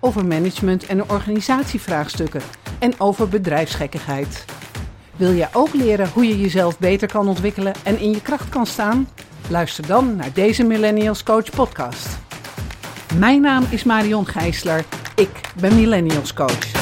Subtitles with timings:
[0.00, 2.40] over management en organisatievraagstukken
[2.78, 4.44] en over bedrijfsgekkigheid.
[5.16, 8.66] Wil jij ook leren hoe je jezelf beter kan ontwikkelen en in je kracht kan
[8.66, 9.08] staan?
[9.50, 12.18] Luister dan naar deze Millennials Coach podcast.
[13.18, 14.84] Mijn naam is Marion Gijsler.
[15.16, 16.76] Ik ben Millennials Coach.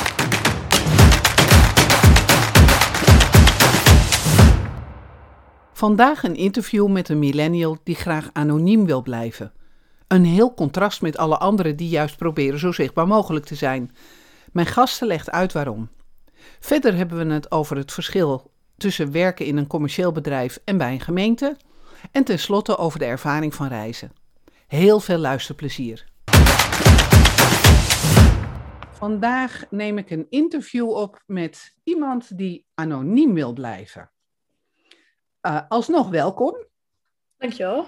[5.72, 9.52] Vandaag een interview met een millennial die graag anoniem wil blijven.
[10.08, 13.96] Een heel contrast met alle anderen die juist proberen zo zichtbaar mogelijk te zijn.
[14.52, 15.88] Mijn gasten legt uit waarom.
[16.60, 20.92] Verder hebben we het over het verschil tussen werken in een commercieel bedrijf en bij
[20.92, 21.56] een gemeente.
[22.10, 24.12] En tenslotte over de ervaring van reizen.
[24.66, 26.04] Heel veel luisterplezier.
[28.90, 34.10] Vandaag neem ik een interview op met iemand die anoniem wil blijven.
[35.42, 36.66] Uh, alsnog welkom.
[37.38, 37.86] Dankjewel.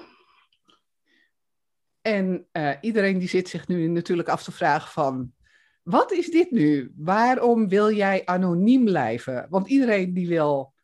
[2.15, 5.33] En uh, iedereen die zit zich nu natuurlijk af te vragen van...
[5.83, 6.93] Wat is dit nu?
[6.97, 9.47] Waarom wil jij anoniem blijven?
[9.51, 10.75] Want iedereen die wil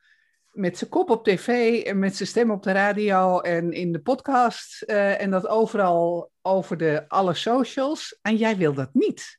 [0.52, 4.00] met zijn kop op tv en met zijn stem op de radio en in de
[4.00, 8.18] podcast uh, en dat overal over de alle socials.
[8.22, 9.38] En jij wil dat niet.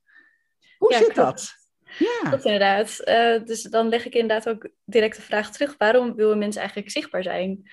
[0.78, 1.30] Hoe Ja, zit klopt.
[1.30, 1.54] dat?
[1.98, 3.00] Ja, Dat inderdaad.
[3.00, 6.92] Eh, dus dan leg ik inderdaad ook direct de vraag terug: waarom willen mensen eigenlijk
[6.92, 7.72] zichtbaar zijn?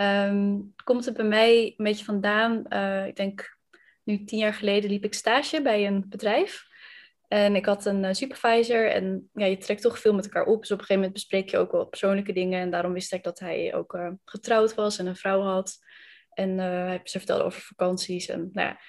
[0.00, 2.66] Ehm, komt het bij mij een beetje vandaan?
[2.66, 3.58] eh, ik denk
[4.04, 6.64] nu tien jaar geleden liep ik stage bij een bedrijf.
[7.28, 10.60] En ik had een eh, supervisor en ja, je trekt toch veel met elkaar op.
[10.60, 12.60] Dus op een gegeven moment bespreek je ook wel persoonlijke dingen.
[12.60, 15.78] En daarom wist ik dat hij ook eh, getrouwd was en een vrouw had.
[16.30, 18.28] En hij ze vertelde over vakanties.
[18.28, 18.80] En nou ja,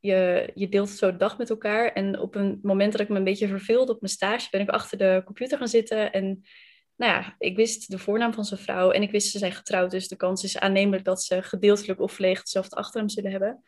[0.00, 1.92] je, je deelt zo de dag met elkaar.
[1.92, 4.68] En op een moment dat ik me een beetje verveelde op mijn stage, ben ik
[4.68, 6.12] achter de computer gaan zitten.
[6.12, 6.44] En
[6.96, 9.90] nou ja, ik wist de voornaam van zijn vrouw en ik wist ze zijn getrouwd.
[9.90, 13.62] Dus de kans is aannemelijk dat ze gedeeltelijk of volledig hetzelfde achternaam zullen hebben.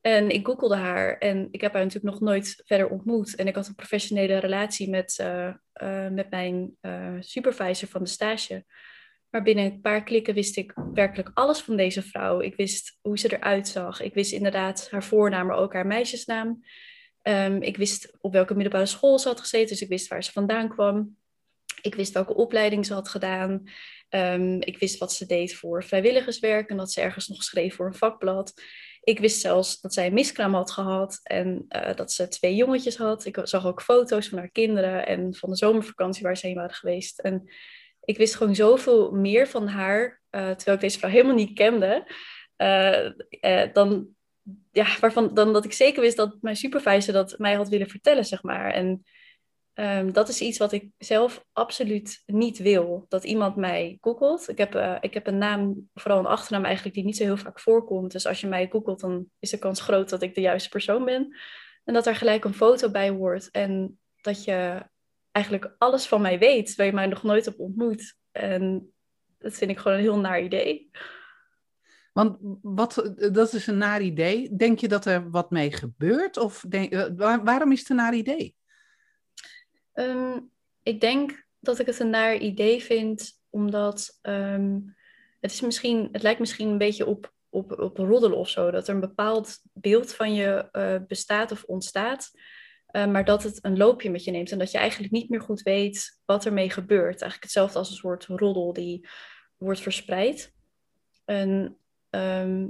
[0.00, 3.34] En ik googelde haar en ik heb haar natuurlijk nog nooit verder ontmoet.
[3.34, 8.08] En ik had een professionele relatie met, eh, eh, met mijn eh, supervisor van de
[8.08, 8.64] stage.
[9.30, 12.40] Maar binnen een paar klikken wist ik werkelijk alles van deze vrouw.
[12.40, 14.00] Ik wist hoe ze eruit zag.
[14.00, 16.64] Ik wist inderdaad haar voornaam, maar ook haar meisjesnaam.
[17.22, 20.32] Ehm, ik wist op welke middelbare school ze had gezeten, dus ik wist waar ze
[20.32, 21.16] vandaan kwam.
[21.82, 23.62] Ik wist welke opleiding ze had gedaan.
[24.08, 27.86] Ehm, ik wist wat ze deed voor vrijwilligerswerk en dat ze ergens nog schreef voor
[27.86, 28.52] een vakblad.
[29.00, 32.96] Ik wist zelfs dat zij een miskraam had gehad en eh, dat ze twee jongetjes
[32.96, 33.24] had.
[33.24, 36.74] Ik zag ook foto's van haar kinderen en van de zomervakantie waar ze heen waren
[36.74, 37.18] geweest.
[37.18, 37.50] En
[38.04, 42.12] ik wist gewoon zoveel meer van haar, eh, terwijl ik deze vrouw helemaal niet kende,
[42.56, 44.08] eh, dan,
[44.72, 48.24] ja, waarvan, dan dat ik zeker wist dat mijn supervisor dat mij had willen vertellen,
[48.24, 48.72] zeg maar.
[48.72, 49.04] En
[49.76, 54.48] ehm, dat is iets wat ik zelf absoluut niet wil, dat iemand mij googelt.
[54.48, 57.36] Ik heb, eh, ik heb een naam, vooral een achternaam eigenlijk, die niet zo heel
[57.36, 58.12] vaak voorkomt.
[58.12, 61.04] Dus als je mij googelt, dan is de kans groot dat ik de juiste persoon
[61.04, 61.36] ben.
[61.84, 64.82] En dat er gelijk een foto bij hoort en dat je
[65.32, 68.14] eigenlijk alles van mij weet, waar je mij nog nooit hebt ontmoet.
[68.32, 68.92] En
[69.38, 70.90] dat vind ik gewoon een heel naar idee.
[72.12, 74.56] want wat, dat is een naar idee.
[74.56, 76.36] Denk je dat er wat mee gebeurt?
[76.36, 78.55] Of denk, eh, waar- waarom is het een naar idee?
[79.96, 80.38] Ehm,
[80.82, 84.78] ik denk dat ik het een naar idee vind, omdat ehm,
[85.40, 88.70] het, is misschien, het lijkt misschien een beetje op, op, op roddelen of zo.
[88.70, 92.30] Dat er een bepaald beeld van je eh, bestaat of ontstaat.
[92.86, 95.40] eh, maar dat het een loopje met je neemt en dat je eigenlijk niet meer
[95.40, 97.20] goed weet wat ermee gebeurt.
[97.20, 99.08] Eigenlijk hetzelfde als een soort roddel die
[99.56, 100.54] wordt verspreid.
[101.24, 101.78] En
[102.10, 102.68] ehm,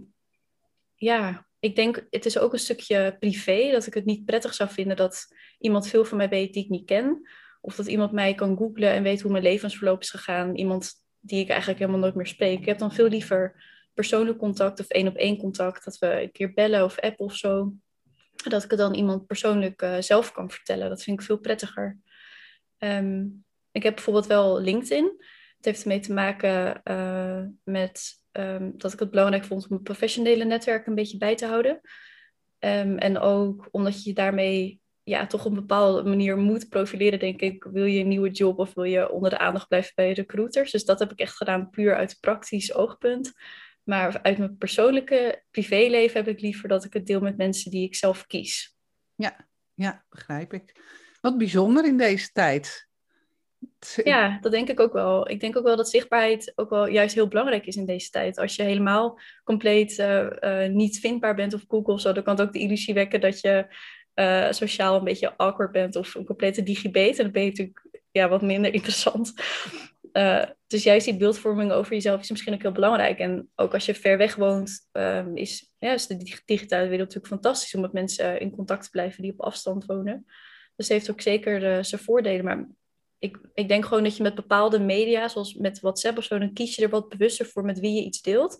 [0.94, 4.71] ja, ik denk, het is ook een stukje privé, dat ik het niet prettig zou
[4.71, 5.27] vinden dat
[5.59, 7.29] iemand veel van mij weet die ik niet ken.
[7.61, 10.56] Of dat iemand mij kan googlen en weet hoe mijn levensverloop is gegaan.
[10.56, 12.58] Iemand die ik eigenlijk helemaal nooit meer spreek.
[12.58, 13.64] Ik heb dan veel liever
[13.94, 15.85] persoonlijk contact of één op één contact.
[15.85, 17.73] Dat we een keer bellen of appen of zo.
[18.44, 20.88] Dat ik het dan iemand persoonlijk eh, zelf kan vertellen.
[20.88, 21.99] Dat vind ik veel prettiger.
[22.79, 23.25] Ehm,
[23.70, 25.05] ik heb bijvoorbeeld wel LinkedIn.
[25.56, 29.83] Het heeft ermee te maken eh, met ehm, dat ik het belangrijk vond om mijn
[29.83, 31.81] professionele netwerk een beetje bij te houden.
[32.59, 37.41] Ehm, en ook omdat je daarmee ja, toch op een bepaalde manier moet profileren, denk
[37.41, 37.65] ik.
[37.65, 40.71] Wil je een nieuwe job of wil je onder de aandacht blijven bij recruiters?
[40.71, 43.33] Dus dat heb ik echt gedaan puur uit praktisch oogpunt.
[43.83, 47.85] Maar uit mijn persoonlijke privéleven heb ik liever dat ik het deel met mensen die
[47.85, 48.77] ik zelf kies.
[49.15, 50.81] Ja, ja, begrijp ik.
[51.21, 52.86] Wat bijzonder in deze tijd.
[54.05, 55.31] Ja, dat denk ik ook wel.
[55.31, 58.38] Ik denk ook wel dat zichtbaarheid ook wel juist heel belangrijk is in deze tijd.
[58.38, 62.37] Als je helemaal compleet uh, uh, niet vindbaar bent op Google of zo, dan kan
[62.37, 63.67] het ook de illusie wekken dat je
[64.14, 67.17] uh, sociaal een beetje awkward bent of een complete digibate.
[67.17, 69.32] En dan ben je natuurlijk ja, wat minder interessant.
[70.67, 73.19] dus juist die beeldvorming over jezelf is misschien ook heel belangrijk.
[73.19, 77.43] En ook als je ver weg woont, um, is, ja, is de digitale wereld natuurlijk
[77.43, 80.26] fantastisch om met mensen in contact te blijven die op afstand wonen.
[80.76, 82.44] Dus heeft ook zeker zijn voordelen.
[82.44, 82.67] Maar
[83.18, 86.52] ik, ik denk gewoon dat je met bepaalde media, zoals met WhatsApp of zo, dan
[86.52, 88.56] kies je er wat bewuster voor met wie je iets deelt.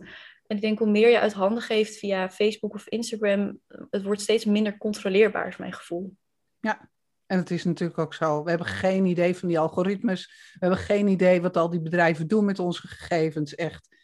[0.47, 3.61] En ik denk hoe meer je uit handen geeft via Facebook of Instagram,
[3.91, 6.17] het wordt steeds minder controleerbaar, is mijn gevoel.
[6.61, 6.91] Ja,
[7.27, 8.43] en het is natuurlijk ook zo.
[8.43, 10.27] We hebben geen idee van die algoritmes.
[10.53, 13.55] We hebben geen idee wat al die bedrijven doen met onze gegevens.
[13.55, 13.95] Echt.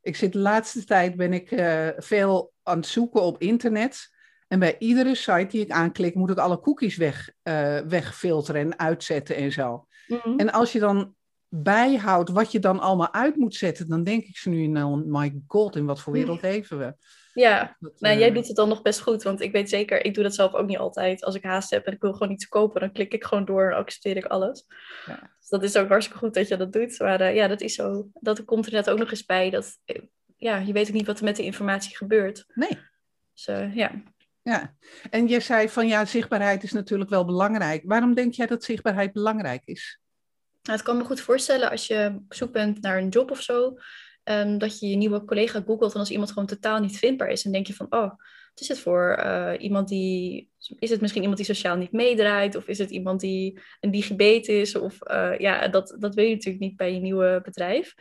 [0.00, 4.15] Ik zit de laatste tijd ben ik uh, veel aan het zoeken op internet.
[4.48, 8.78] En bij iedere site die ik aanklik, moet ik alle cookies weg, uh, wegfilteren en
[8.78, 9.86] uitzetten en zo.
[10.06, 10.38] Mhm.
[10.38, 11.14] En als je dan
[11.48, 15.42] bijhoudt wat je dan allemaal uit moet zetten, dan denk ik ze nu, nou, my
[15.46, 16.94] god, in wat voor wereld leven we?
[17.32, 20.14] Ja, nou, jij eh, doet het dan nog best goed, want ik weet zeker, ik
[20.14, 21.24] doe dat zelf ook niet altijd.
[21.24, 23.70] Als ik haast heb en ik wil gewoon iets kopen, dan klik ik gewoon door
[23.70, 24.66] en accepteer ik alles.
[25.06, 25.30] Ja.
[25.40, 26.98] Dus dat is ook hartstikke goed dat je dat doet.
[26.98, 28.08] Maar uh, ja, dat is zo.
[28.12, 29.50] Dat komt er net ook nog eens bij.
[29.50, 29.78] Dat,
[30.36, 32.44] ja, je weet ook niet wat er met de informatie gebeurt.
[32.54, 32.78] Nee.
[33.32, 34.02] Dus uh, ja.
[34.46, 34.74] Ja,
[35.10, 37.82] en je zei van ja, zichtbaarheid is natuurlijk wel belangrijk.
[37.84, 40.00] Waarom denk jij dat zichtbaarheid belangrijk is?
[40.62, 43.42] Nou, het kan me goed voorstellen als je op zoek bent naar een job of
[43.42, 43.78] zo,
[44.24, 47.42] um, dat je je nieuwe collega googelt en als iemand gewoon totaal niet vindbaar is,
[47.42, 51.22] dan denk je van, oh, wat is het voor uh, iemand die, is het misschien
[51.22, 55.38] iemand die sociaal niet meedraait, of is het iemand die een digibet is, of uh,
[55.38, 57.94] ja, dat, dat weet je natuurlijk niet bij je nieuwe bedrijf.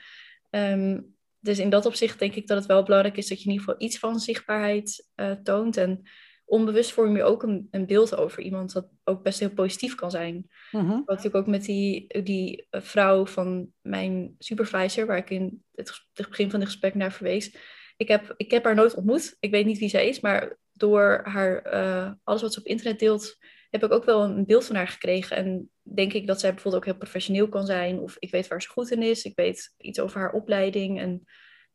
[0.49, 3.51] Um, dus in dat opzicht denk ik dat het wel belangrijk is dat je in
[3.51, 6.01] ieder geval iets van zichtbaarheid uh, toont en
[6.45, 10.11] onbewust vorm je ook een, een, beeld over iemand dat ook best heel positief kan
[10.11, 10.49] zijn.
[10.71, 15.63] Mm Wat natuurlijk ook met die, die eh, vrouw van mijn supervisor, waar ik in
[15.75, 17.57] het, het begin van het gesprek naar verwees.
[17.97, 19.35] Ik heb, ik heb haar nooit ontmoet.
[19.39, 22.99] Ik weet niet wie zij is, maar door haar, uh, alles wat ze op internet
[22.99, 23.37] deelt,
[23.69, 25.37] heb ik ook wel een beeld van haar gekregen.
[25.37, 27.99] En denk ik dat zij bijvoorbeeld ook heel professioneel kan zijn.
[27.99, 29.23] Of ik weet waar ze goed in is.
[29.23, 30.99] Ik weet iets over haar opleiding.
[30.99, 31.23] En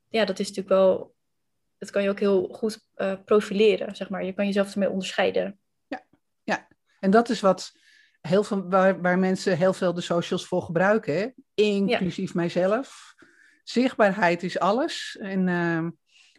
[0.09, 1.15] ja, dat is natuurlijk wel
[1.81, 4.25] dat kan je ook heel goed uh, profileren, zeg maar.
[4.25, 5.59] Je kan jezelf ermee onderscheiden.
[5.87, 6.07] Ja,
[6.43, 6.69] ja.
[7.01, 7.73] en dat is wat
[8.21, 11.29] heel veel, waar, waar mensen heel veel de socials voor gebruiken, hè?
[11.55, 13.15] inclusief mijzelf.
[13.65, 15.17] Zichtbaarheid is alles.
[15.21, 15.89] En uh,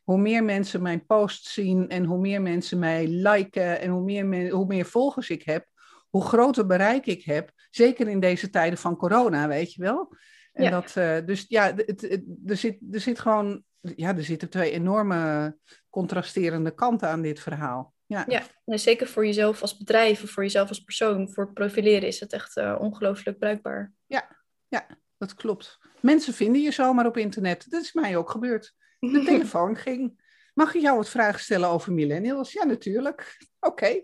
[0.03, 4.51] hoe meer mensen mijn post zien en hoe meer mensen mij liken en hoe meer,
[4.51, 5.67] hoe meer volgers ik heb,
[6.09, 7.51] hoe groter bereik ik heb.
[7.69, 10.15] Zeker in deze tijden van corona, weet je wel.
[10.53, 10.69] En ja.
[10.69, 14.71] dat, uh, dus ja, het, het, er, zit, er zit gewoon ja, er zitten twee
[14.71, 15.57] enorme
[15.89, 17.93] contrasterende kanten aan dit verhaal.
[18.05, 21.29] Ja, ja zeker voor jezelf als bedrijf of voor jezelf als persoon.
[21.29, 23.93] Voor profileren is het echt uh, ongelooflijk bruikbaar.
[24.05, 24.37] Ja,
[24.67, 24.87] ja,
[25.17, 25.77] dat klopt.
[25.99, 27.69] Mensen vinden je zomaar op internet.
[27.69, 28.73] Dat is mij ook gebeurd.
[28.99, 30.29] De telefoon ging.
[30.53, 32.51] Mag ik jou wat vragen stellen over millennials?
[32.51, 33.37] Ja, natuurlijk.
[33.59, 34.01] Oké.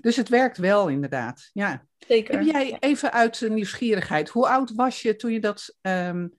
[0.00, 1.50] Dus het werkt wel, inderdaad.
[1.52, 1.86] Ja.
[1.98, 2.34] Zeker.
[2.34, 6.36] Heb jij even uit nieuwsgierigheid, hoe oud was je toen je, dat, um,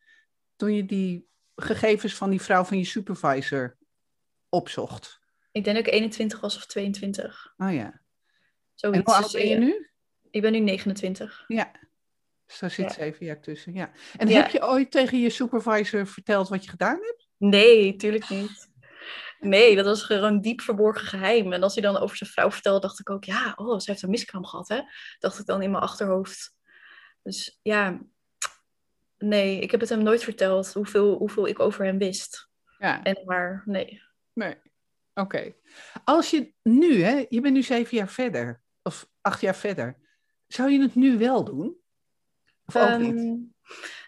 [0.56, 3.78] toen je die gegevens van die vrouw van je supervisor
[4.50, 5.20] opzocht?
[5.52, 7.54] Ik denk dat ik 21 was of 22.
[7.58, 8.02] Oh ja.
[8.74, 9.00] Zoiets.
[9.00, 9.90] En hoe oud ben je nu?
[10.32, 11.44] Ik ben nu 29.
[11.48, 11.72] Ja.
[12.46, 13.92] Dus daar zit zeven jaar tussen, ja.
[14.18, 17.28] En heb je ooit tegen je supervisor verteld wat je gedaan hebt?
[17.38, 18.72] Nee, tuurlijk niet.
[19.40, 21.54] Nee, dat was gewoon diep verborgen geheim.
[21.54, 24.04] En als hij dan over zijn vrouw vertelde, dacht ik ook, ja, oh, ze heeft
[24.04, 24.82] een miskraam gehad, hè?
[25.20, 26.56] Dacht ik dan in mijn achterhoofd.
[27.24, 28.00] Dus ja,
[29.24, 32.50] Nee, ik heb het hem nooit verteld hoeveel, hoeveel ik over hem wist.
[32.78, 33.04] Ja.
[33.04, 34.02] En waar, nee.
[34.34, 34.56] Nee,
[35.14, 35.54] oké.
[36.04, 39.98] Als je nu, hè, je bent nu zeven jaar verder, of acht jaar verder,
[40.48, 41.78] zou je het nu wel doen?
[42.66, 43.16] Of ook niet?
[43.16, 43.36] Ehm,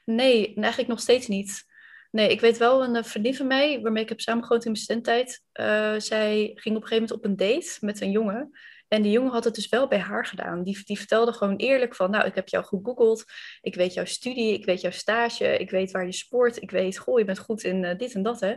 [0.05, 1.65] nee, eigenlijk nog steeds niet.
[2.11, 5.43] Nee, ik weet wel een vriendin van mij, waarmee ik heb samengewoond in mijn studententijd.
[5.53, 8.51] Uh, zij ging op een gegeven moment op een date met een jongen.
[8.87, 10.63] En die jongen had het dus wel bij haar gedaan.
[10.63, 13.23] Die, die vertelde gewoon eerlijk van, nou, ik heb jou gegoogeld.
[13.61, 16.61] Ik weet jouw studie, ik weet jouw stage, ik weet waar je sport.
[16.61, 18.55] Ik weet, goh, je bent goed in uh, dit en dat, hè.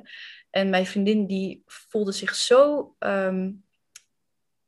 [0.50, 3.64] En mijn vriendin, die voelde zich zo, um,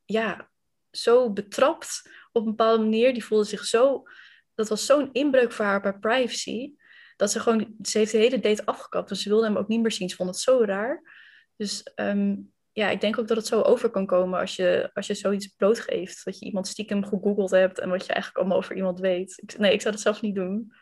[0.04, 0.50] ja,
[0.90, 3.12] zo betrapt op een bepaalde manier.
[3.12, 4.02] Die voelde zich zo,
[4.54, 6.72] dat was zo'n inbreuk voor haar bij privacy.
[7.16, 9.08] Dat ze gewoon, ze heeft de hele date afgekapt.
[9.08, 10.08] Dus ze wilde hem ook niet meer zien.
[10.08, 11.02] Ze vond het zo raar.
[11.56, 15.06] Dus um, ja, ik denk ook dat het zo over kan komen als je, als
[15.06, 16.24] je zoiets blootgeeft.
[16.24, 19.42] Dat je iemand stiekem gegoogeld hebt en wat je eigenlijk allemaal over iemand weet.
[19.42, 20.72] Ik, nee, ik zou dat zelf niet doen.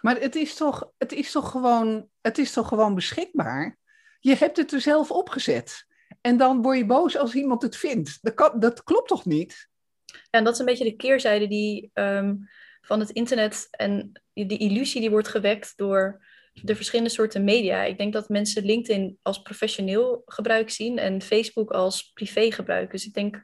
[0.00, 3.78] Maar het is toch, het is toch, gewoon, het is toch gewoon beschikbaar?
[4.20, 5.86] Je hebt het er zelf opgezet.
[6.20, 8.18] En dan word je boos als iemand het vindt.
[8.22, 9.68] Dat, kan, dat klopt toch niet?
[10.04, 12.48] Ja, en dat is een beetje de keerzijde die um,
[12.80, 16.25] van het internet en die illusie die wordt gewekt door
[16.62, 17.82] de verschillende soorten media.
[17.82, 22.90] Ik denk dat mensen LinkedIn als professioneel gebruik zien en Facebook als privé gebruik.
[22.90, 23.42] Dus ik denk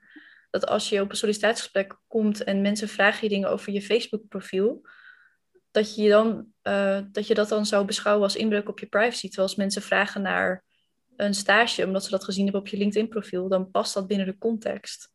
[0.51, 4.87] dat als je op een sollicitatiegesprek komt en mensen vragen je dingen over je Facebook-profiel,
[5.71, 9.27] dat je, dan, uh, dat je dat dan zou beschouwen als inbreuk op je privacy.
[9.27, 10.65] Terwijl als mensen vragen naar
[11.17, 14.39] een stage, omdat ze dat gezien hebben op je LinkedIn-profiel, dan past dat binnen de
[14.39, 15.11] context.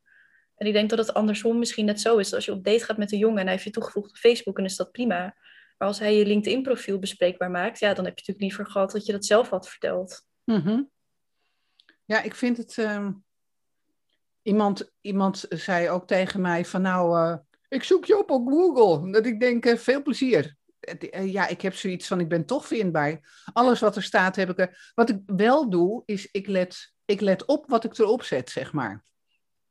[0.56, 2.34] En ik denk dat het andersom misschien net zo is.
[2.34, 4.56] Als je op date gaat met een jongen en hij heeft je toegevoegd op Facebook,
[4.56, 5.36] dan is dat prima.
[5.78, 9.06] Maar als hij je LinkedIn-profiel bespreekbaar maakt, ja, dan heb je natuurlijk liever gehad dat
[9.06, 10.26] je dat zelf had verteld.
[10.44, 10.84] Mhm.
[12.06, 12.78] Ja, ik vind het.
[12.78, 13.10] Uh,
[14.42, 19.12] iemand, iemand zei ook tegen mij van nou, uh, ik zoek je op op Google.
[19.12, 20.56] Dat ik denk, uh, veel plezier.
[21.12, 23.44] Ja, ik heb zoiets van, ik ben toch vindbaar.
[23.54, 24.92] Alles wat er staat heb ik er.
[24.96, 28.74] Wat ik wel doe, is ik let, ik let op wat ik erop zet, zeg
[28.74, 29.06] maar.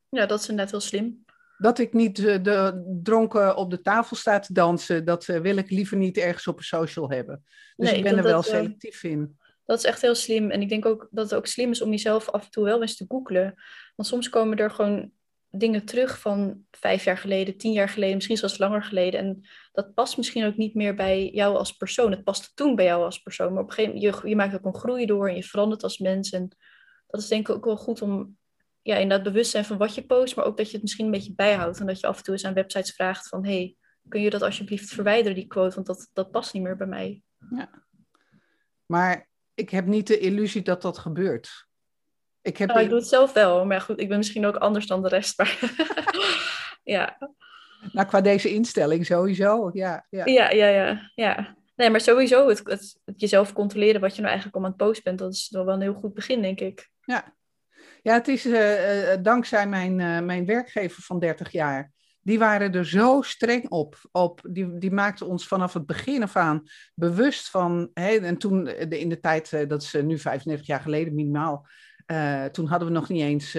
[0.08, 1.24] Ja, dat is inderdaad heel slim.
[1.58, 5.56] Dat ik niet uh, de dronken op de tafel sta te dansen, dat uh, wil
[5.56, 7.44] ik liever niet ergens op een social hebben.
[7.76, 9.38] Dus nee, ik ben er wel dat, selectief in.
[9.64, 10.50] Dat is echt heel slim.
[10.50, 12.80] En ik denk ook dat het ook slim is om jezelf af en toe wel
[12.80, 13.54] eens te googlen.
[13.96, 15.12] Want soms komen er gewoon
[15.50, 19.20] dingen terug van vijf jaar geleden, tien jaar geleden, misschien zelfs langer geleden.
[19.20, 19.40] En
[19.72, 22.10] dat past misschien ook niet meer bij jou als persoon.
[22.10, 23.52] Het paste toen bij jou als persoon.
[23.52, 25.82] Maar op een gegeven moment, je, je maakt ook een groei door en je verandert
[25.82, 26.30] als mens.
[26.30, 26.48] En
[27.06, 28.36] dat is denk ik ook wel goed om
[28.86, 31.10] ja, inderdaad bewust zijn van wat je post, maar ook dat je het misschien een
[31.10, 31.80] beetje bijhoudt.
[31.80, 33.76] En dat je af en toe eens aan websites vraagt van, hey,
[34.08, 37.22] kun je dat alsjeblieft verwijderen, die quote, want dat, dat past niet meer bij mij.
[37.50, 37.70] Ja.
[38.86, 41.66] Maar ik heb niet de illusie dat dat gebeurt.
[42.42, 44.86] Ik, heb oh, ik doe het zelf wel, maar goed, ik ben misschien ook anders
[44.86, 45.38] dan de rest.
[45.38, 45.58] Maar
[46.96, 47.18] ja.
[47.92, 50.06] Nou, qua deze instelling sowieso, ja.
[50.10, 51.10] Ja, ja, ja, ja.
[51.14, 51.56] ja.
[51.76, 54.86] Nee, maar sowieso het, het, het, jezelf controleren wat je nou eigenlijk om aan het
[54.86, 56.90] posten bent, dat is wel een heel goed begin, denk ik.
[57.00, 57.35] Ja,
[58.06, 61.92] ja, het is uh, dankzij mijn, mijn werkgever van 30 jaar.
[62.22, 64.08] Die waren er zo streng op.
[64.12, 66.62] op die, die maakten ons vanaf het begin af aan
[66.94, 67.90] bewust van.
[67.94, 71.66] En toen, de, in de tijd, dat is nu 35 jaar geleden minimaal.
[72.52, 73.52] toen hadden we nog niet eens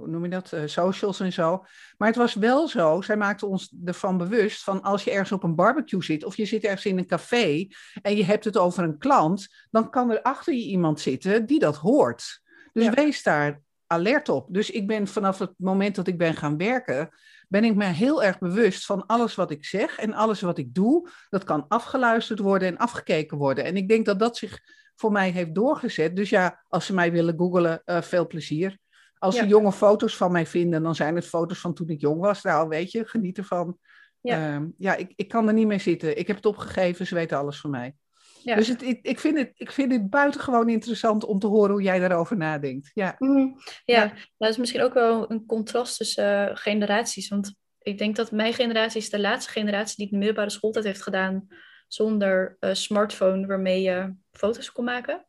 [0.00, 1.64] hoe noem je dat, uh, socials en zo.
[1.96, 5.42] Maar het was wel zo, zij maakten ons ervan bewust van als je ergens op
[5.42, 7.66] een barbecue zit of je zit ergens in een café
[8.02, 11.58] en je hebt het over een klant, dan kan er achter je iemand zitten die
[11.58, 12.40] dat hoort.
[12.72, 14.46] Dus wees daar alert op.
[14.50, 17.08] Dus ik ben vanaf het moment dat ik ben gaan werken,
[17.48, 20.74] ben ik me heel erg bewust van alles wat ik zeg en alles wat ik
[20.74, 21.08] doe.
[21.28, 23.64] Dat kan afgeluisterd worden en afgekeken worden.
[23.64, 24.60] En ik denk dat dat zich
[24.94, 26.16] voor mij heeft doorgezet.
[26.16, 28.78] Dus ja, als ze mij willen googlen, uh, veel plezier.
[29.20, 32.20] Als ze jonge foto's van mij vinden, dan zijn het foto's van toen ik jong
[32.20, 32.42] was.
[32.42, 33.78] Nou, weet je, geniet ervan.
[34.20, 36.18] Ja, uh, ja ik, ik kan er niet mee zitten.
[36.18, 37.94] Ik heb het opgegeven, ze weten alles van mij.
[38.42, 38.54] Ja.
[38.54, 41.82] Dus het, ik, ik, vind het, ik vind het buitengewoon interessant om te horen hoe
[41.82, 42.90] jij daarover nadenkt.
[42.94, 44.02] Ja, mm, ja.
[44.02, 44.12] ja.
[44.36, 47.28] dat is misschien ook wel een contrast tussen uh, generaties.
[47.28, 51.02] Want ik denk dat mijn generatie is de laatste generatie die de middelbare schooltijd heeft
[51.02, 51.46] gedaan
[51.88, 55.26] zonder uh, smartphone waarmee je foto's kon maken.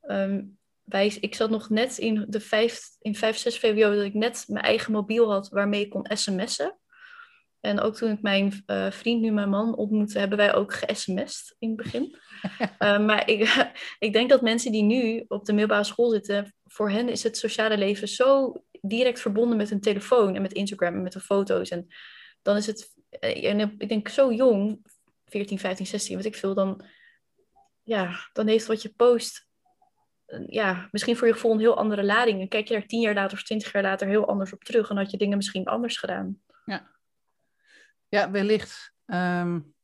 [0.00, 4.14] Um, wij, ik zat nog net in de vijf, in 5, 6 VWO dat ik
[4.14, 6.78] net mijn eigen mobiel had waarmee ik kon sms'en.
[7.60, 11.56] En ook toen ik mijn uh, vriend, nu mijn man, ontmoette, hebben wij ook ge-sms'd
[11.58, 12.16] in het begin.
[12.78, 16.90] uh, maar ik, ik denk dat mensen die nu op de middelbare school zitten, voor
[16.90, 21.02] hen is het sociale leven zo direct verbonden met hun telefoon en met Instagram en
[21.02, 21.68] met de foto's.
[21.68, 21.86] En
[22.42, 24.86] dan is het, eh, en ik denk zo jong,
[25.26, 26.84] 14, 15, 16, wat ik veel, dan,
[27.82, 29.46] ja, dan heeft wat je post
[30.46, 32.40] ja, misschien voor je gevoel een heel andere lading.
[32.40, 34.90] En kijk je daar tien jaar later of twintig jaar later heel anders op terug.
[34.90, 36.40] En had je dingen misschien anders gedaan.
[36.64, 36.90] Ja,
[38.08, 38.92] ja wellicht.
[39.06, 39.74] Um,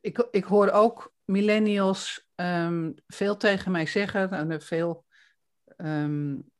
[0.00, 4.30] ik, ik hoor ook millennials um, veel tegen mij zeggen.
[4.30, 5.04] En veel
[5.76, 6.50] um,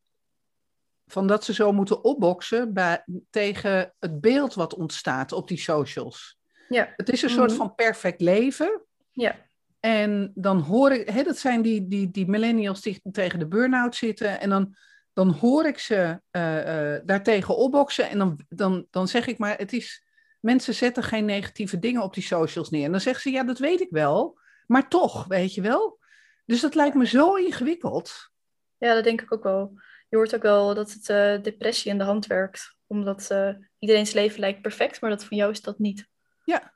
[1.06, 6.38] van dat ze zo moeten opboksen bij, tegen het beeld wat ontstaat op die socials.
[6.68, 6.92] Ja.
[6.96, 7.58] Het is een soort mhm.
[7.58, 8.82] van perfect leven.
[9.10, 9.36] Ja.
[9.84, 13.96] En dan hoor ik, hè, dat zijn die, die, die millennials die tegen de burn-out
[13.96, 14.40] zitten.
[14.40, 14.76] En dan,
[15.12, 18.08] dan hoor ik ze uh, uh, daartegen opboksen.
[18.08, 20.04] En dan, dan, dan zeg ik maar, het is,
[20.40, 22.84] mensen zetten geen negatieve dingen op die socials neer.
[22.84, 24.38] En dan zeggen ze, ja, dat weet ik wel.
[24.66, 25.98] Maar toch, weet je wel.
[26.46, 28.30] Dus dat lijkt me zo ingewikkeld.
[28.78, 29.72] Ja, dat denk ik ook wel.
[30.08, 32.76] Je hoort ook wel dat het uh, depressie in de hand werkt.
[32.86, 33.34] Omdat
[33.78, 36.08] iedereen's leven lijkt perfect, maar dat van jou is dat niet.
[36.44, 36.72] Ja,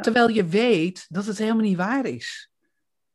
[0.00, 2.50] Terwijl je weet dat het helemaal niet waar is.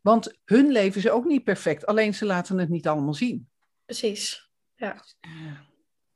[0.02, 3.50] Want hun leven is ook niet perfect, alleen ze laten het niet allemaal zien.
[3.86, 5.04] Precies, ja.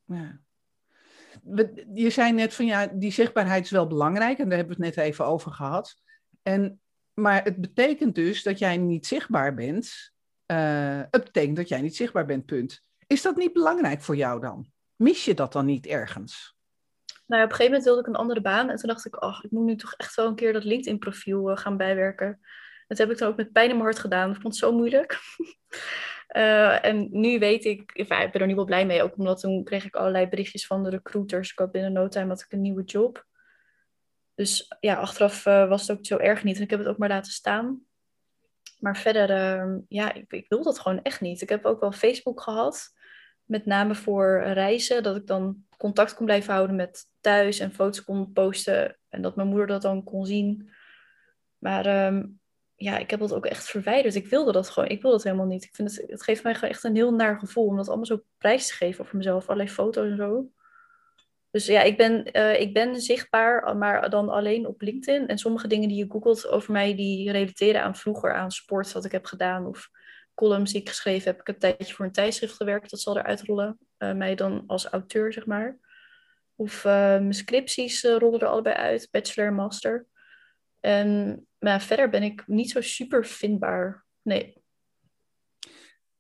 [0.06, 0.40] ja.
[1.94, 4.96] Je zei net van ja, die zichtbaarheid is wel belangrijk en daar hebben we het
[4.96, 6.02] net even over gehad.
[6.42, 6.82] En,
[7.14, 10.12] maar het betekent dus dat jij niet zichtbaar bent.
[10.48, 12.84] Uh, het betekent dat jij niet zichtbaar bent, punt.
[13.08, 14.72] Is dat niet belangrijk voor jou dan?
[14.96, 16.56] Mis je dat dan niet ergens?
[17.32, 18.70] Nou, op een gegeven moment wilde ik een andere baan.
[18.70, 21.56] En toen dacht ik, ach, ik moet nu toch echt wel een keer dat LinkedIn-profiel
[21.56, 22.40] gaan bijwerken.
[22.88, 24.30] Dat heb ik dan ook met pijn in mijn hart gedaan.
[24.30, 25.20] Ik vond het zo moeilijk.
[26.36, 29.64] Uh, en nu weet ik, ik ben er nu wel blij mee, ook omdat toen
[29.64, 31.52] kreeg ik allerlei berichtjes van de recruiters.
[31.52, 33.26] Ik had binnen no time had ik een nieuwe job.
[34.36, 36.58] Dus ja, achteraf uh, was het ook zo erg niet.
[36.58, 37.82] En ik heb het ook maar laten staan.
[38.80, 41.42] Maar verder, uh, ja, ik, ik, wil dat gewoon echt niet.
[41.42, 42.94] Ik heb ook wel Facebook gehad,
[43.52, 48.04] met name voor reizen, dat ik dan contact kon blijven houden met thuis en foto's
[48.04, 50.70] kon posten en dat mijn moeder dat dan kon zien.
[51.58, 52.26] Maar ehm,
[52.76, 54.16] ja, ik heb dat ook echt verwijderd.
[54.16, 54.90] Ik wilde dat gewoon.
[54.90, 55.64] Ik wil dat helemaal niet.
[55.64, 58.06] Ik vind het, het geeft mij gewoon echt een heel naar gevoel om dat allemaal
[58.06, 59.46] zo prijs te geven voor mezelf.
[59.46, 60.52] Allerlei foto's en zo.
[61.52, 65.28] Dus ja, ik ben, uh, ik ben zichtbaar, maar dan alleen op LinkedIn.
[65.28, 69.06] En sommige dingen die je googelt over mij, die relateren aan vroeger, aan sport wat
[69.06, 69.66] ik heb gedaan.
[69.66, 69.90] Of
[70.34, 71.40] columns die ik geschreven heb.
[71.40, 73.80] Ik heb een tijdje voor een tijdschrift gewerkt, dat zal eruit rollen.
[73.98, 75.80] Uh, mij dan als auteur, zeg maar.
[76.56, 80.08] Of uh, mijn scripties rollen er allebei uit, bachelor en master.
[80.80, 84.06] En maar verder ben ik niet zo super vindbaar.
[84.22, 84.60] Nee.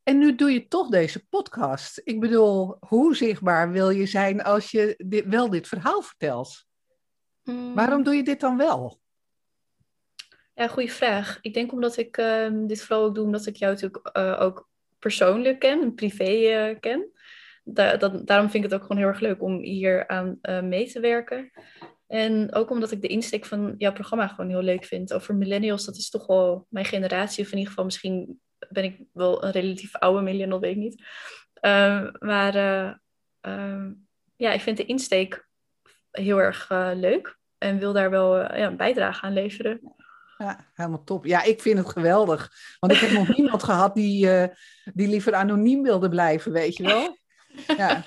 [0.03, 2.01] En nu doe je toch deze podcast.
[2.03, 6.65] Ik bedoel, hoe zichtbaar wil je zijn als je dit, wel dit verhaal vertelt?
[7.41, 7.75] Hmm.
[7.75, 9.00] Waarom doe je dit dan wel?
[10.53, 11.37] Ja, goede vraag.
[11.41, 14.69] Ik denk omdat ik uh, dit vooral ook doe omdat ik jou natuurlijk uh, ook
[14.99, 17.11] persoonlijk ken, privé uh, ken.
[17.63, 20.61] Da dat, daarom vind ik het ook gewoon heel erg leuk om hier aan eh,
[20.61, 21.51] mee te werken.
[22.07, 25.13] En ook omdat ik de insteek van jouw programma gewoon heel leuk vind.
[25.13, 27.43] Over millennials, dat is toch wel mijn generatie.
[27.43, 28.39] Of in ieder geval, misschien
[28.69, 31.03] ben ik wel een relatief oude millennial, weet ik niet.
[31.61, 33.87] Uh, maar uh,
[34.35, 35.47] ja, ik vind de insteek
[36.11, 37.39] heel erg eh, leuk.
[37.57, 39.95] En wil daar wel ja, een bijdrage aan leveren.
[40.41, 41.25] Ja, helemaal top.
[41.25, 42.51] Ja, ik vind het geweldig.
[42.79, 44.49] Want ik heb nog niemand gehad die,
[44.93, 47.17] die liever anoniem wilde blijven, weet je wel.
[47.77, 48.03] Ja,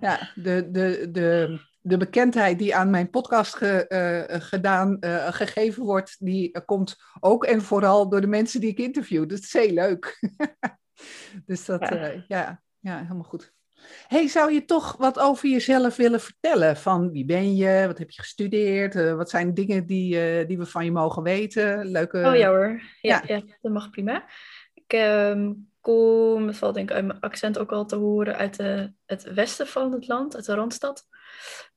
[0.00, 5.82] ja de, de, de, de bekendheid die aan mijn podcast ge, uh, gedaan, uh, gegeven
[5.82, 9.28] wordt, die komt ook en vooral door de mensen die ik interview.
[9.28, 10.20] Dat is heel leuk.
[11.46, 12.24] dus dat, ja.
[12.28, 12.62] ja.
[12.82, 13.52] Ja, helemaal goed.
[14.08, 16.76] Hey, zou je toch wat over jezelf willen vertellen?
[16.76, 17.84] Van wie ben je?
[17.86, 18.94] Wat heb je gestudeerd?
[19.14, 21.86] wat zijn dingen die, die we van je mogen weten?
[21.86, 22.24] Leuke...
[22.26, 22.82] Oh ja hoor.
[23.00, 23.42] Ja, ja.
[23.60, 24.24] dat mag prima.
[24.74, 28.56] Ik um, kom, het valt denk ik uit mijn accent ook al te horen, uit
[28.56, 31.06] de, het westen van het land, uit de Randstad.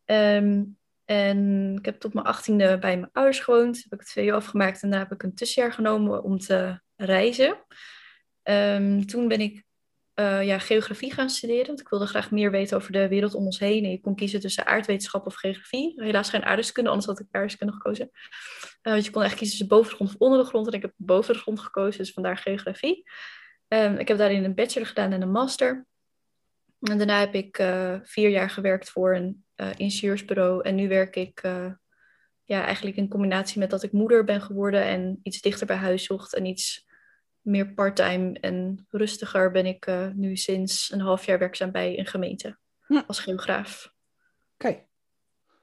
[0.05, 3.85] Um, en ik heb tot mijn achttiende bij mijn ouders gewoond.
[3.89, 7.57] Heb ik het jaar afgemaakt en daarna heb ik een tussenjaar genomen om te reizen.
[8.43, 9.64] Um, toen ben ik
[10.15, 11.67] uh, ja, geografie gaan studeren.
[11.67, 13.83] Want ik wilde graag meer weten over de wereld om ons heen.
[13.83, 15.93] En je kon kiezen tussen aardwetenschap of geografie.
[15.95, 18.11] Helaas geen aardrijkskunde, anders had ik aardrijkskunde gekozen.
[18.83, 20.67] Uh, je kon echt kiezen tussen boven de grond of onder de grond.
[20.67, 23.09] En ik heb boven de grond gekozen, dus vandaar geografie.
[23.67, 25.85] Um, ik heb daarin een bachelor gedaan en een master.
[26.79, 29.43] En daarna heb ik uh, vier jaar gewerkt voor een
[29.77, 30.63] ingenieursbureau.
[30.63, 31.41] En nu werk ik
[32.43, 36.03] ja, eigenlijk in combinatie met dat ik moeder ben geworden en iets dichter bij huis
[36.03, 36.84] zocht en iets
[37.45, 42.05] meer parttime en rustiger ben ik uh, nu sinds een half jaar werkzaam bij een
[42.05, 43.01] gemeente hm.
[43.07, 43.93] als geograaf.
[44.53, 44.67] Oké.
[44.67, 44.87] Okay.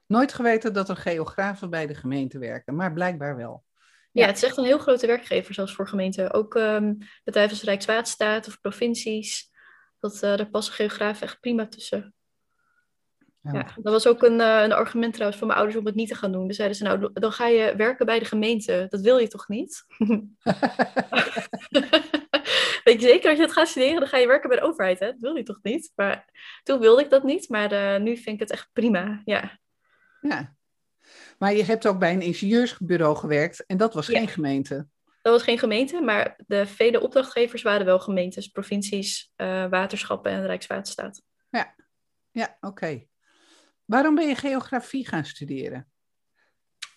[0.06, 3.64] Nooit geweten dat er geografen bij de gemeente werken, maar blijkbaar wel.
[4.12, 6.32] Ja, ja het is echt een heel grote werkgever, zelfs voor gemeenten.
[6.32, 9.50] Ook um, bedrijven als Rijkswaterstaat of provincies.
[9.98, 12.14] Dat, uh, daar passen geografen echt prima tussen.
[13.42, 16.08] Ja, dat was ook een, uh, een argument trouwens van mijn ouders om het niet
[16.08, 16.46] te gaan doen.
[16.46, 18.86] Dus zeiden ze, nou, dan ga je werken bij de gemeente.
[18.88, 19.84] Dat wil je toch niet?
[22.84, 24.98] Weet je zeker als je het gaat studeren, dan ga je werken bij de overheid.
[24.98, 25.06] Hè?
[25.06, 25.92] Dat wil je toch niet?
[25.94, 26.24] Maar
[26.62, 29.22] toen wilde ik dat niet, maar uh, nu vind ik het echt prima.
[29.24, 29.58] Ja.
[30.20, 30.54] ja.
[31.38, 34.18] Maar je hebt ook bij een ingenieursbureau gewerkt en dat was ja.
[34.18, 34.86] geen gemeente.
[35.22, 40.46] Dat was geen gemeente, maar de vele opdrachtgevers waren wel gemeentes, provincies, uh, waterschappen en
[40.46, 41.22] Rijkswaterstaat.
[41.48, 41.74] Ja,
[42.30, 42.66] ja oké.
[42.66, 43.10] Okay.
[43.92, 45.88] Waarom ben je geografie gaan studeren?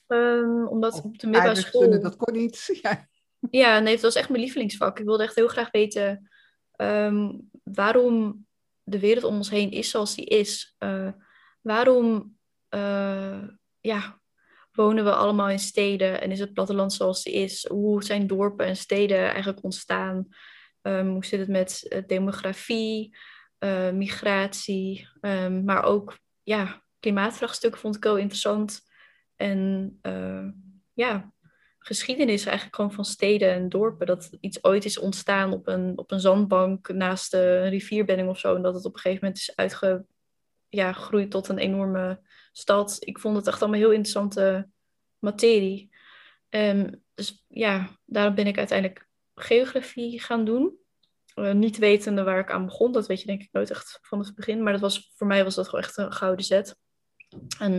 [0.07, 2.01] Um, omdat op de middelbare school...
[2.01, 2.67] Dat kon niet.
[2.81, 3.07] Ja.
[3.49, 4.99] ja, nee, het was echt mijn lievelingsvak.
[4.99, 6.29] Ik wilde echt heel graag weten
[6.77, 8.45] um, waarom
[8.83, 10.75] de wereld om ons heen is zoals die is.
[10.79, 11.11] Uh,
[11.61, 12.37] waarom
[12.69, 13.43] uh,
[13.79, 14.21] ja,
[14.71, 17.67] wonen we allemaal in steden en is het platteland zoals die is?
[17.67, 20.27] Hoe zijn dorpen en steden eigenlijk ontstaan?
[20.81, 23.17] Um, hoe zit het met uh, demografie,
[23.93, 25.07] migratie,
[25.63, 28.81] maar ook ja, klimaatvraagstuk vond ik wel interessant.
[29.35, 30.45] En uh,
[30.93, 31.33] ja,
[31.79, 34.07] geschiedenis eigenlijk gewoon van steden en dorpen.
[34.07, 38.55] Dat iets ooit is ontstaan op een, op een zandbank naast een rivierbedding of zo.
[38.55, 40.07] En dat het op een gegeven moment is uitgegroeid
[41.23, 42.97] ja, tot een enorme stad.
[42.99, 44.69] Ik vond het echt allemaal heel interessante
[45.19, 45.89] materie.
[46.49, 50.77] Um, dus ja, daarom ben ik uiteindelijk geografie gaan doen.
[51.35, 52.91] Uh, niet wetende waar ik aan begon.
[52.91, 54.63] Dat weet je denk ik nooit echt van het begin.
[54.63, 56.75] Maar dat was, voor mij was dat gewoon echt een gouden zet.
[57.59, 57.73] En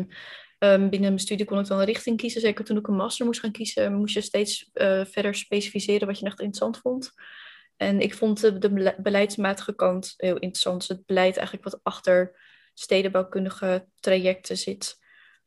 [0.59, 2.41] um, binnen mijn studie kon ik dan een richting kiezen.
[2.41, 6.19] Zeker toen ik een master moest gaan kiezen, moest je steeds uh, verder specificeren wat
[6.19, 7.13] je echt interessant vond.
[7.77, 10.79] En ik vond de, beleidsmatige kant heel interessant.
[10.79, 12.41] Dus het beleid eigenlijk wat achter
[12.75, 14.99] stedenbouwkundige trajecten zit.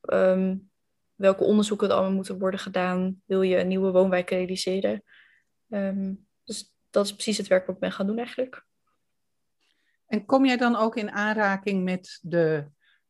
[0.01, 0.69] Um,
[1.15, 3.21] welke onderzoeken er allemaal moeten worden gedaan.
[3.25, 5.03] Wil je een nieuwe woonwijk realiseren?
[5.69, 8.65] Um, dus dat is precies het werk wat ik ben gaan doen eigenlijk.
[10.07, 12.67] En kom jij dan ook in aanraking met de,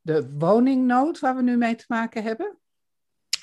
[0.09, 2.57] de woningnood waar we nu mee te maken hebben?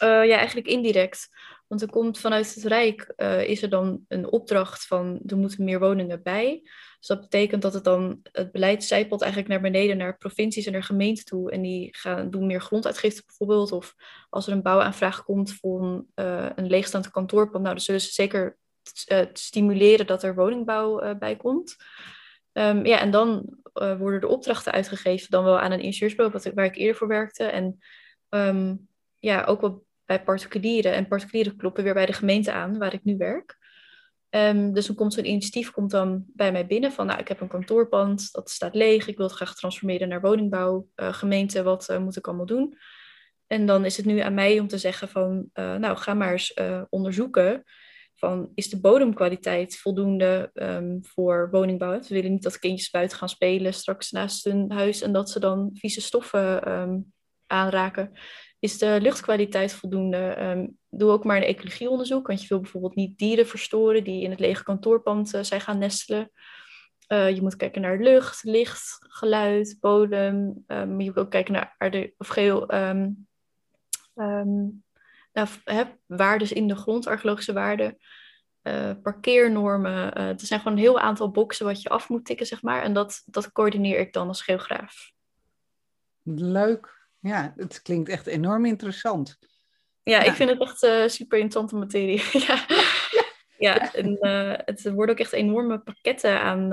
[0.02, 1.28] Uh, ja, eigenlijk indirect.
[1.66, 5.64] Want er komt vanuit het Rijk, uh, is er dan een opdracht van er moeten
[5.64, 6.60] meer woningen bij.
[6.98, 10.72] Dus dat betekent dat het dan, het beleid zijpelt eigenlijk naar beneden, naar provincies en
[10.72, 11.50] naar gemeenten toe.
[11.50, 13.72] En die gaan doen meer gronduitgifte bijvoorbeeld.
[13.72, 13.94] Of
[14.28, 16.10] als er een bouwaanvraag komt voor een,
[16.54, 18.56] een leegstaand kantoorpand, nou dan zullen ze zeker
[19.32, 21.76] stimuleren dat er woningbouw bij komt.
[22.58, 26.64] Um, ja, en dan uh, worden de opdrachten uitgegeven, dan wel aan een ingenieursbureau waar
[26.64, 27.44] ik eerder voor werkte.
[27.44, 27.78] En
[28.28, 28.88] um,
[29.18, 30.92] ja, ook wel bij particulieren.
[30.92, 33.58] En particulieren kloppen weer bij de gemeente aan, waar ik nu werk.
[34.30, 37.40] Um, dus dan komt zo'n initiatief komt dan bij mij binnen van, nou, ik heb
[37.40, 40.88] een kantoorpand, dat staat leeg, ik wil het graag transformeren naar woningbouw.
[40.96, 42.76] Uh, gemeente, wat uh, moet ik allemaal doen?
[43.46, 46.54] En dan is het nu aan mij om te zeggen van, nou, ga maar eens
[46.88, 47.64] onderzoeken
[48.16, 52.00] van is de bodemkwaliteit voldoende um, voor woningbouw?
[52.00, 55.40] We willen niet dat kindjes buiten gaan spelen straks naast hun huis en dat ze
[55.40, 57.12] dan vieze stoffen um,
[57.46, 58.12] aanraken.
[58.58, 60.36] Is de luchtkwaliteit voldoende?
[60.40, 64.30] Um, doe ook maar een ecologieonderzoek, want je wil bijvoorbeeld niet dieren verstoren die in
[64.30, 66.30] het lege kantoorpand uh, zijn gaan nestelen.
[67.08, 70.64] Uh, je moet kijken naar lucht, licht, geluid, bodem.
[70.68, 72.66] Je moet ook kijken naar aarde of geel,
[75.36, 77.98] nou, heb waardes in de grond, archeologische waarden,
[78.62, 80.18] uh, parkeernormen.
[80.18, 82.82] Uh, er zijn gewoon een heel aantal boxen wat je af moet tikken, zeg maar.
[82.82, 85.12] En dat, dat coördineer ik dan als geograaf.
[86.22, 87.08] Leuk.
[87.20, 89.38] Ja, het klinkt echt enorm interessant.
[90.02, 90.24] Ja, ja.
[90.24, 92.22] ik vind het echt uh, super interessante materie.
[92.46, 92.64] ja.
[92.68, 93.74] ja.
[93.74, 94.18] ja, en
[94.64, 96.72] het worden ook echt enorme pakketten aan,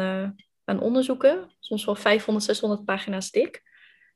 [0.64, 1.52] aan onderzoeken.
[1.60, 3.64] Soms wel 500, 600 pagina's dik.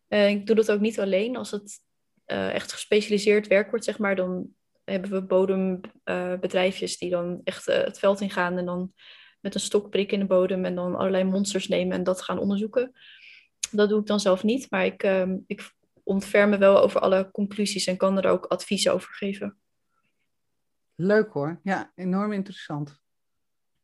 [0.08, 1.36] ik doe dat ook niet alleen.
[1.36, 1.86] Als het
[2.28, 4.48] uh, echt gespecialiseerd werk wordt, zeg maar, dan
[4.84, 8.94] hebben we bodembedrijfjes uh, die dan echt uh, het veld ingaan en dan
[9.40, 12.40] met een stok prikken in de bodem en dan allerlei monsters nemen en dat gaan
[12.40, 12.92] onderzoeken.
[13.72, 17.32] Dat doe ik dan zelf niet, maar ik, um, ik ontferm me wel over alle
[17.32, 19.58] conclusies en kan er ook adviezen over geven.
[20.96, 23.00] Leuk hoor, ja, enorm interessant.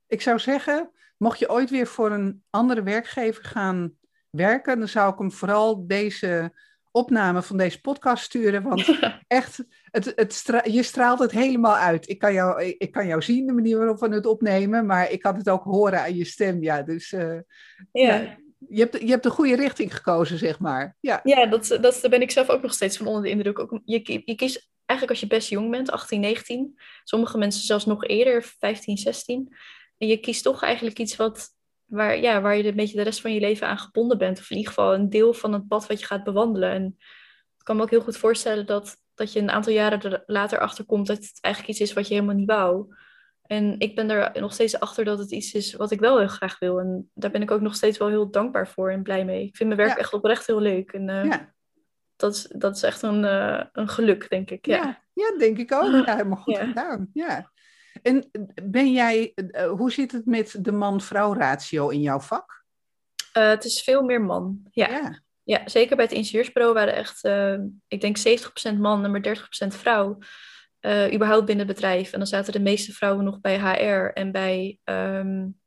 [0.07, 3.97] Ik zou zeggen, mocht je ooit weer voor een andere werkgever gaan
[4.29, 6.53] werken, dan zou ik hem vooral deze
[6.93, 8.63] opname van deze podcast sturen.
[8.63, 12.09] Want echt, het, het je straalt het helemaal uit.
[12.09, 15.21] Ik kan, jou, ik kan jou zien, de manier waarop we het opnemen, maar ik
[15.21, 16.61] kan het ook horen aan je stem.
[16.61, 17.39] Ja, dus uh,
[17.91, 18.37] ja.
[18.69, 20.95] je, hebt, je hebt de goede richting gekozen, zeg maar.
[20.99, 23.59] Ja, ja dat, dat, daar ben ik zelf ook nog steeds van onder de indruk.
[23.59, 26.79] Ook, je, je kiest eigenlijk als je best jong bent, 18, 19.
[27.03, 29.55] Sommige mensen zelfs nog eerder, 15, 16.
[29.97, 31.49] En je kiest toch eigenlijk iets wat
[31.93, 34.39] waar, ja, waar je een beetje de rest van je leven aan gebonden bent.
[34.39, 36.69] Of in ieder geval een deel van het pad wat je gaat bewandelen.
[36.69, 36.85] En
[37.57, 40.59] ik kan me ook heel goed voorstellen dat, dat je een aantal jaren er later
[40.59, 42.95] achter komt dat het eigenlijk iets is wat je helemaal niet wou.
[43.43, 46.27] En ik ben er nog steeds achter dat het iets is wat ik wel heel
[46.27, 46.79] graag wil.
[46.79, 49.43] En daar ben ik ook nog steeds wel heel dankbaar voor en blij mee.
[49.43, 50.91] Ik vind mijn werk echt oprecht heel leuk.
[50.91, 51.53] En uh, ja.
[52.15, 54.65] dat, is, dat is echt een, uh, een geluk, denk ik.
[54.65, 55.91] Ja, ja, ja denk ik ook.
[56.05, 57.09] Ja, helemaal goed gedaan.
[57.13, 57.51] Ja.
[58.01, 58.29] En
[58.63, 62.63] ben jij, uh, hoe zit het met de man-vrouw ratio in jouw vak?
[63.37, 64.89] Uh, het is veel meer man, ja.
[64.89, 65.21] ja.
[65.43, 65.61] ja.
[65.65, 70.17] zeker bij het ingenieursbureau waren echt, uh, ik denk 70% man en maar 30% vrouw.
[71.13, 72.11] überhaupt binnen het bedrijf.
[72.11, 75.59] En dan zaten de meeste vrouwen nog bij HR en bij, um,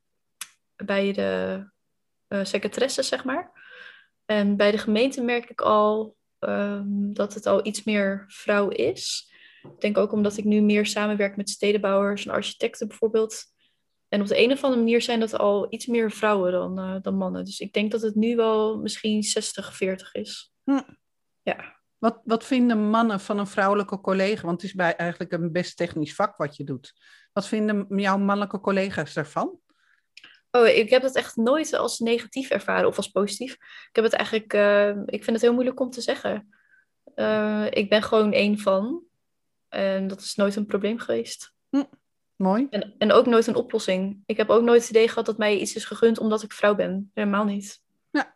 [0.77, 1.65] bij de
[2.43, 3.53] secretaresses, zeg maar.
[4.25, 9.33] En bij de gemeente merk ik al um, dat het al iets meer vrouw is.
[9.75, 13.45] Ik denk ook omdat ik nu meer samenwerk met stedenbouwers en architecten bijvoorbeeld.
[14.09, 16.97] En op de een of andere manier zijn dat al iets meer vrouwen dan, uh,
[17.03, 17.45] dan mannen.
[17.45, 20.53] Dus ik denk dat het nu wel misschien 60-40 is.
[20.65, 20.81] Hm.
[21.43, 21.75] Ja.
[21.99, 24.43] Wat, wat vinden mannen van een vrouwelijke collega?
[24.43, 26.93] Want het is bij eigenlijk een best technisch vak wat je doet.
[27.33, 29.61] Wat vinden jouw mannelijke collega's daarvan?
[30.51, 33.53] Oh, ik heb het echt nooit als negatief ervaren of als positief.
[33.53, 36.57] Ik heb het eigenlijk, uh, ik vind het heel moeilijk om te zeggen.
[37.15, 39.06] Uh, ik ben gewoon één van.
[39.69, 41.53] En dat is nooit een probleem geweest.
[41.71, 41.85] Hm,
[42.37, 42.67] mooi.
[42.71, 44.23] En, en ook nooit een oplossing.
[44.27, 46.75] Ik heb ook nooit het idee gehad dat mij iets is gegund omdat ik vrouw
[46.75, 47.11] ben.
[47.15, 47.81] Helemaal niet.
[48.11, 48.35] Ja.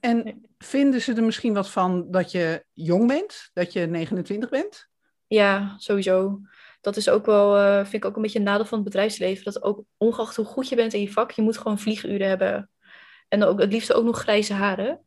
[0.00, 3.50] En vinden ze er misschien wat van dat je jong bent?
[3.52, 4.88] Dat je 29 bent?
[5.26, 6.40] Ja, sowieso.
[6.80, 9.44] Dat is ook wel, uh, vind ik ook een beetje een nadeel van het bedrijfsleven.
[9.44, 12.70] Dat ook ongeacht hoe goed je bent in je vak, je moet gewoon vlieguren hebben.
[13.28, 15.04] En ook het liefst ook nog grijze haren.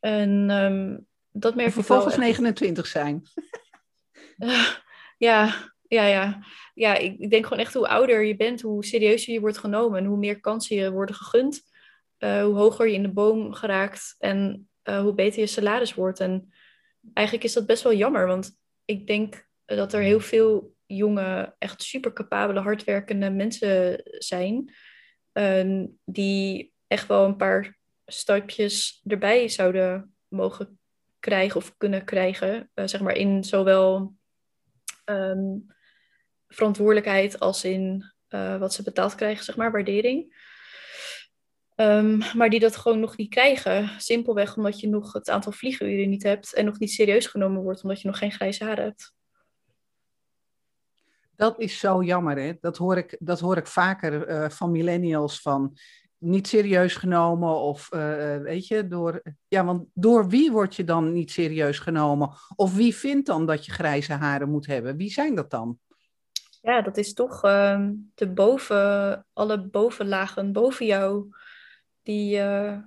[0.00, 3.22] En um, dat merk en vervolgens 29 zijn.
[5.18, 5.54] ja,
[5.88, 6.44] ja, ja.
[6.74, 10.04] Ja, ik, denk gewoon echt hoe ouder je bent, hoe serieuzer je wordt genomen en
[10.04, 11.62] hoe meer kansen je worden gegund.
[12.18, 16.20] Uh, hoe hoger je in de boom geraakt en uh, hoe beter je salaris wordt.
[16.20, 16.52] En
[17.14, 21.82] eigenlijk is dat best wel jammer, want ik denk dat er heel veel jonge, echt
[21.82, 24.74] super capabele, hardwerkende mensen zijn.
[25.32, 30.78] Uh, die echt wel een paar stapjes erbij zouden mogen
[31.20, 32.70] krijgen of kunnen krijgen.
[32.74, 34.14] Uh, zeg maar in zowel
[35.10, 35.66] um,
[36.48, 40.44] verantwoordelijkheid als in uh, wat ze betaald krijgen, zeg maar, waardering.
[41.76, 43.90] Um, maar die dat gewoon nog niet krijgen.
[44.00, 47.82] Simpelweg omdat je nog het aantal vlieguren niet hebt en nog niet serieus genomen wordt
[47.82, 49.14] omdat je nog geen grijze haar hebt.
[51.36, 52.52] Dat is zo jammer, hè?
[52.60, 55.76] Dat hoor ik, dat hoor ik vaker uh, van millennials van
[56.26, 61.12] niet serieus genomen of uh, weet je, door, ja, want door wie word je dan
[61.12, 62.30] niet serieus genomen?
[62.56, 64.96] Of wie vindt dan dat je grijze haren moet hebben?
[64.96, 65.78] Wie zijn dat dan?
[66.62, 67.40] Ja, dat is toch
[68.14, 71.28] de boven, alle bovenlagen boven jou
[72.02, 72.78] die, uh,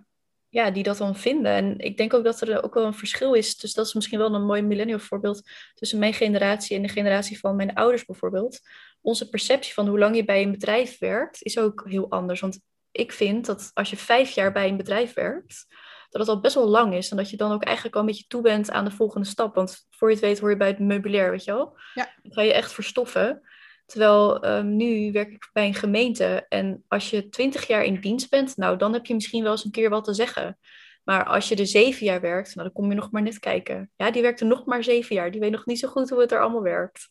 [0.50, 1.52] ja, die dat dan vinden.
[1.52, 3.58] En ik denk ook dat er ook wel een verschil is.
[3.58, 7.40] Dus dat is misschien wel een mooi millennial voorbeeld tussen mijn generatie en de generatie
[7.40, 8.60] van mijn ouders bijvoorbeeld.
[9.02, 12.40] Onze perceptie van hoe lang je bij een bedrijf werkt is ook heel anders.
[12.40, 12.60] Want
[12.92, 15.68] ik vind dat als je vijf jaar bij een bedrijf werkt,
[16.10, 17.10] dat het al best wel lang is.
[17.10, 19.56] En dat je dan ook eigenlijk al een beetje toe bent aan de volgende stap.
[19.56, 21.78] Want voor je het weet hoor je bij het meubilair, weet je wel.
[21.94, 22.14] Ja.
[22.22, 23.42] Dan ga je echt verstoffen.
[23.86, 26.46] Terwijl um, nu werk ik bij een gemeente.
[26.50, 29.66] En als je twintig jaar in dienst bent, nou dan heb je misschien wel eens
[29.66, 30.58] een keer wat te zeggen.
[31.04, 33.92] Maar als je er zeven jaar werkt, nou, dan kom je nog maar net kijken.
[33.96, 35.32] Ja, die werkt er nog maar zeven jaar.
[35.32, 37.10] Die weet nog niet zo goed hoe het er allemaal werkt.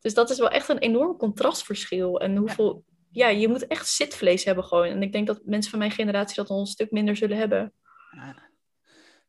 [0.00, 2.20] Dus dat is wel echt een enorm contrastverschil.
[2.20, 4.86] En hoeveel ja, je moet echt zitvlees hebben gewoon.
[4.86, 7.72] En ik denk dat mensen van mijn generatie dat al een stuk minder zullen hebben.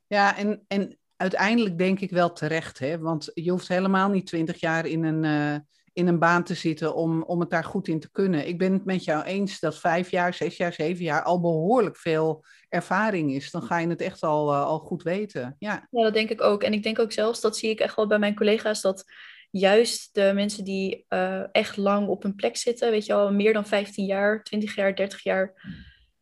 [0.07, 2.99] Ja, en, en uiteindelijk denk ik wel terecht, hè?
[2.99, 5.59] want je hoeft helemaal niet twintig jaar in een, uh,
[5.93, 8.47] in een baan te zitten om, om het daar goed in te kunnen.
[8.47, 11.97] Ik ben het met jou eens dat vijf jaar, zes jaar, zeven jaar al behoorlijk
[11.97, 13.51] veel ervaring is.
[13.51, 15.55] Dan ga je het echt al, uh, al goed weten.
[15.59, 15.87] Ja.
[15.91, 16.63] ja, dat denk ik ook.
[16.63, 19.05] En ik denk ook zelfs, dat zie ik echt wel bij mijn collega's, dat
[19.51, 23.53] juist de mensen die uh, echt lang op een plek zitten, weet je al, meer
[23.53, 25.53] dan 15 jaar, 20 jaar, 30 jaar,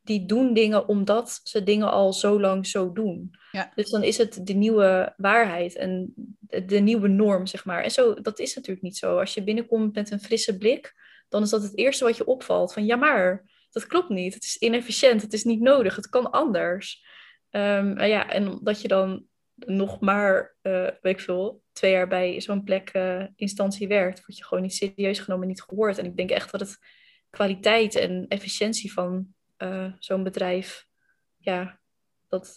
[0.01, 3.31] die doen dingen omdat ze dingen al zo lang zo doen.
[3.51, 3.71] Ja.
[3.75, 7.83] Dus dan is het de nieuwe waarheid en de, nieuwe norm, zeg maar.
[7.83, 9.19] En zo, dat is natuurlijk niet zo.
[9.19, 10.95] Als je binnenkomt met een frisse blik,
[11.29, 12.73] dan is dat het eerste wat je opvalt.
[12.73, 14.33] Van ja, maar dat klopt niet.
[14.33, 17.05] Het is inefficiënt, het is niet nodig, het kan anders.
[17.51, 19.25] Um, ja, en dat je dan
[19.65, 24.37] nog maar, uh, weet ik veel, twee jaar bij zo'n plek uh, instantie werkt, word
[24.37, 25.97] je gewoon niet serieus genomen, niet gehoord.
[25.97, 26.77] En ik denk echt dat het
[27.29, 30.85] kwaliteit en efficiëntie van uh, zo'n bedrijf,
[31.37, 31.79] ja,
[32.27, 32.51] dat,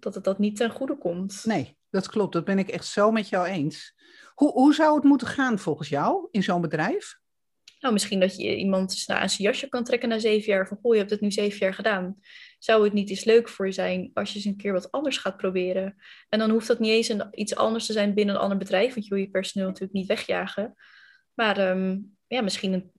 [0.00, 1.44] dat het dat niet ten goede komt.
[1.44, 2.32] Nee, dat klopt.
[2.32, 3.94] Dat ben ik echt zo met jou eens.
[4.34, 7.18] Hoe, hoe zou het moeten gaan volgens jou in zo'n bedrijf?
[7.80, 10.68] Nou, misschien dat je iemand aan zijn jasje kan trekken na zeven jaar.
[10.68, 12.20] Van, goh, je hebt het nu zeven jaar gedaan.
[12.58, 15.18] Zou het niet eens leuk voor je zijn als je eens een keer wat anders
[15.18, 15.96] gaat proberen?
[16.28, 18.94] En dan hoeft dat niet eens een, iets anders te zijn binnen een ander bedrijf.
[18.94, 20.74] Want je wil je personeel natuurlijk niet wegjagen.
[21.34, 22.92] Maar um, ja, misschien een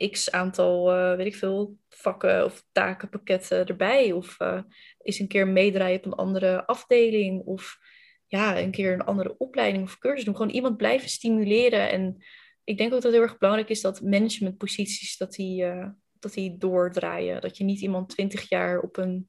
[0.00, 4.12] uh, x aantal, uh, weet ik veel, vakken of takenpakketten erbij.
[4.12, 4.60] Of uh,
[5.02, 7.42] eens een keer meedraaien op een andere afdeling.
[7.42, 7.78] Of
[8.26, 10.36] ja, een keer een andere opleiding of cursus doen.
[10.36, 12.22] Gewoon iemand blijven stimuleren en
[12.68, 16.32] ik denk ook dat het heel erg belangrijk is dat managementposities dat die, uh, dat
[16.32, 17.40] die doordraaien.
[17.40, 19.28] Dat je niet iemand twintig jaar op een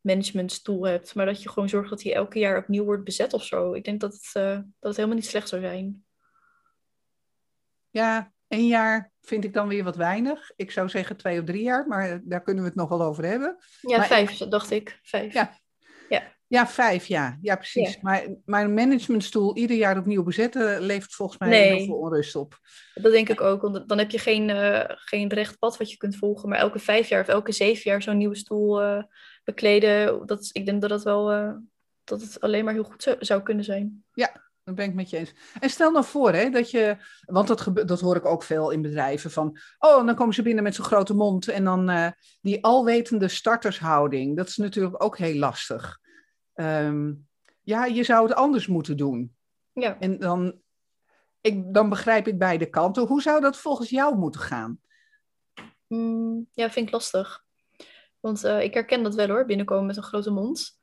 [0.00, 3.44] managementstoel hebt, maar dat je gewoon zorgt dat hij elke jaar opnieuw wordt bezet of
[3.44, 3.72] zo.
[3.72, 6.04] Ik denk dat het, uh, dat het helemaal niet slecht zou zijn.
[7.90, 10.52] Ja, één jaar vind ik dan weer wat weinig.
[10.56, 13.24] Ik zou zeggen twee of drie jaar, maar daar kunnen we het nog wel over
[13.24, 13.56] hebben.
[13.80, 14.50] Ja, maar vijf, ik...
[14.50, 14.98] dacht ik.
[15.02, 15.32] Vijf.
[15.32, 15.58] Ja.
[16.08, 16.35] ja.
[16.48, 17.38] Ja, vijf, ja.
[17.40, 17.92] Ja, precies.
[17.92, 17.98] Ja.
[18.44, 21.74] Maar, een managementstoel ieder jaar opnieuw bezetten levert volgens mij nee.
[21.74, 22.58] heel veel onrust op.
[22.94, 25.96] Dat denk ik ook, want dan heb je geen, uh, geen recht pad wat je
[25.96, 26.48] kunt volgen.
[26.48, 29.02] Maar elke vijf jaar of elke zeven jaar zo'n nieuwe stoel uh,
[29.44, 31.52] bekleden, dat, ik denk dat, dat, wel, uh,
[32.04, 34.04] dat het alleen maar heel goed zou, zou kunnen zijn.
[34.12, 34.32] Ja,
[34.64, 35.34] dat ben ik met je eens.
[35.60, 38.70] En stel nou voor, hè, dat je, want dat, gebe- dat hoor ik ook veel
[38.70, 42.08] in bedrijven, van, oh, dan komen ze binnen met zo'n grote mond en dan uh,
[42.40, 46.04] die alwetende startershouding, dat is natuurlijk ook heel lastig.
[46.56, 47.26] Um,
[47.62, 49.34] ja, je zou het anders moeten doen.
[49.72, 49.96] Ja.
[50.00, 50.60] En dan,
[51.40, 53.06] ik, dan begrijp ik beide kanten.
[53.06, 54.80] Hoe zou dat volgens jou moeten gaan?
[55.86, 57.44] Mm, ja, vind ik lastig.
[58.20, 60.78] Want uh, ik herken dat wel hoor, binnenkomen met een grote mond.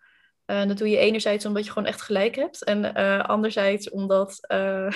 [0.45, 2.63] Uh, dat doe je enerzijds omdat je gewoon echt gelijk hebt.
[2.63, 4.39] En uh, anderzijds omdat,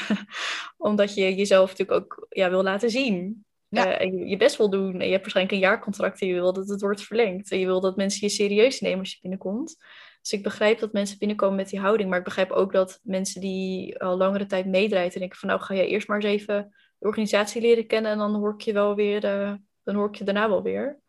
[0.77, 3.45] omdat je jezelf natuurlijk ook ja, wil laten zien.
[3.69, 3.97] Ja.
[3.97, 4.93] en je, je best wil doen.
[4.93, 7.51] En je hebt waarschijnlijk een jaarcontract en je wil dat het wordt verlengd.
[7.51, 9.77] En je wil dat mensen je serieus nemen als je binnenkomt.
[10.27, 13.41] Dus ik begrijp dat mensen binnenkomen met die houding, maar ik begrijp ook dat mensen
[13.41, 16.75] die al langere tijd meedraaien en denken van nou ga jij eerst maar eens even
[16.97, 20.15] de organisatie leren kennen en dan hoor ik je wel weer, uh, dan hoor ik
[20.15, 20.99] je daarna wel weer.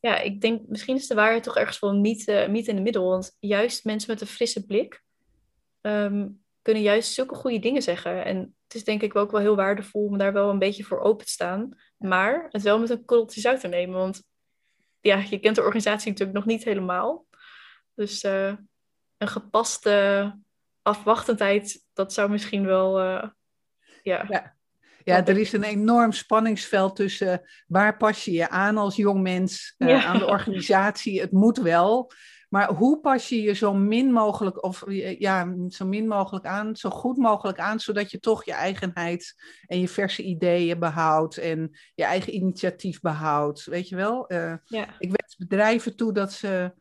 [0.00, 2.82] Ja, ik denk misschien is de waarheid toch ergens wel niet, uh, niet in de
[2.82, 5.02] middel, want juist mensen met een frisse blik
[5.80, 6.28] ehm,
[6.62, 8.24] kunnen juist zulke goede dingen zeggen.
[8.24, 11.00] En het is denk ik ook wel heel waardevol om daar wel een beetje voor
[11.00, 14.22] open te staan, maar het wel met een korreltje zout te nemen, want
[15.00, 17.28] ja, je kent de organisatie natuurlijk nog niet helemaal.
[18.00, 18.52] Dus uh,
[19.16, 20.38] een gepaste
[20.82, 23.00] afwachtendheid, dat zou misschien wel.
[23.00, 23.28] Uh,
[24.02, 24.26] ja.
[24.28, 24.58] ja.
[25.04, 29.74] Ja, er is een enorm spanningsveld tussen waar pas je je aan als jong mens
[29.78, 31.20] uh, aan de organisatie.
[31.20, 32.12] Het moet wel.
[32.48, 34.84] Maar hoe pas je je zo min mogelijk, of
[35.18, 39.34] ja, zo min mogelijk aan, zo goed mogelijk aan, zodat je toch je eigenheid
[39.66, 43.64] en je verse ideeën behoudt en je eigen initiatief behoudt.
[43.64, 44.32] Weet je wel?
[44.32, 44.94] Uh, ja.
[44.98, 46.72] Ik wens bedrijven toe dat ze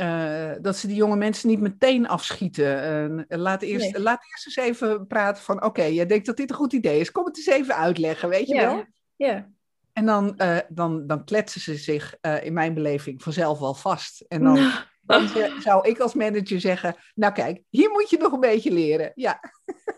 [0.00, 3.24] uh, dat ze die jonge mensen niet meteen afschieten.
[3.28, 5.64] Uh, laat, eerst, laat eerst eens even praten van...
[5.64, 7.12] oké, jij denkt dat dit een goed idee is.
[7.12, 8.84] Kom het eens even uitleggen, weet je wel?
[9.16, 9.48] Ja.
[9.92, 14.20] En dan, uh, dan, dan kletsen ze zich in mijn beleving vanzelf wel vast.
[14.20, 14.70] En dan,
[15.02, 16.96] dan, zou ik als manager zeggen...
[17.14, 19.12] nou kijk, hier moet je nog een beetje leren.
[19.14, 19.40] Ja,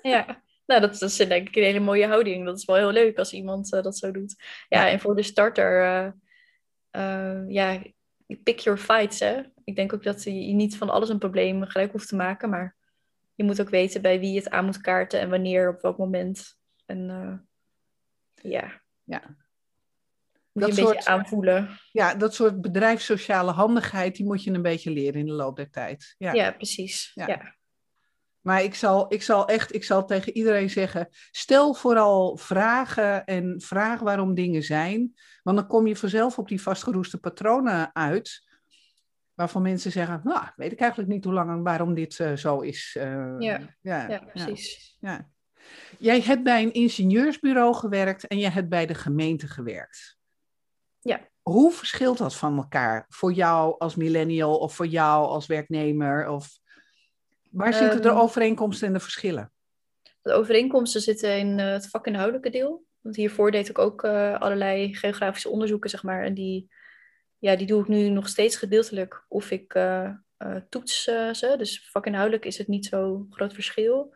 [0.02, 0.42] ja.
[0.66, 2.44] Nou, dat, dat is denk ik een hele mooie houding.
[2.44, 4.42] Dat is wel heel leuk als iemand dat zo doet.
[4.68, 5.82] Ja, en voor de starter...
[7.48, 7.82] ja,
[8.36, 11.92] pick your fights, hè ik denk ook dat je niet van alles een probleem gelijk
[11.92, 12.76] hoeft te maken, maar
[13.34, 15.98] je moet ook weten bij wie je het aan moet kaarten en wanneer, op welk
[15.98, 16.58] moment.
[16.86, 17.34] En uh,
[18.52, 18.82] ja.
[19.04, 19.22] ja.
[20.52, 21.78] Moet dat je een soort, beetje aanvoelen.
[21.92, 25.70] Ja, dat soort bedrijfssociale handigheid, die moet je een beetje leren in de loop der
[25.70, 26.14] tijd.
[26.18, 27.10] Ja, ja precies.
[27.14, 27.26] Ja.
[27.26, 27.56] ja.
[28.42, 33.60] Maar ik zal, ik zal echt, ik zal tegen iedereen zeggen, stel vooral vragen en
[33.60, 35.14] vraag waarom dingen zijn.
[35.42, 38.50] Want dan kom je vanzelf op die vastgeroeste patronen uit
[39.34, 42.60] waarvan mensen zeggen, nou, weet ik eigenlijk niet hoe lang en waarom dit uh, zo
[42.60, 42.96] is.
[42.98, 43.60] Uh, ja.
[43.80, 44.96] Ja, ja, precies.
[45.00, 45.28] Ja.
[45.98, 50.18] Jij hebt bij een ingenieursbureau gewerkt en je hebt bij de gemeente gewerkt.
[51.00, 51.28] Ja.
[51.42, 56.28] Hoe verschilt dat van elkaar voor jou als millennial of voor jou als werknemer?
[56.28, 56.60] Of
[57.52, 59.52] waar zitten de overeenkomsten en de verschillen?
[60.22, 62.84] De overeenkomsten zitten in uh, het vakinhoudelijke deel.
[63.00, 66.24] Want hiervoor deed ik ook allerlei geografische onderzoeken, zeg maar.
[66.24, 66.70] En die
[67.42, 71.54] ja, die doe ik nu nog steeds gedeeltelijk of ik uh, uh, toets ze.
[71.58, 74.14] Dus vakinhoudelijk is het niet zo groot verschil.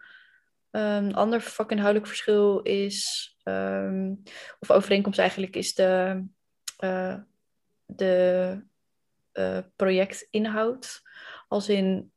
[0.71, 4.23] Een ander vakinhoudelijk verschil is, um,
[4.59, 6.25] of overeenkomst eigenlijk, is de,
[7.87, 8.63] de
[9.77, 11.03] projectinhoud.
[11.49, 12.13] Als in,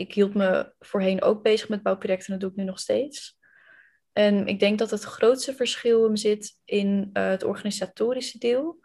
[0.00, 3.38] ik hield me voorheen ook bezig met bouwprojecten en dat doe ik nu nog steeds.
[4.12, 8.84] En ik denk dat het grootste verschil hem zit in het organisatorische deel.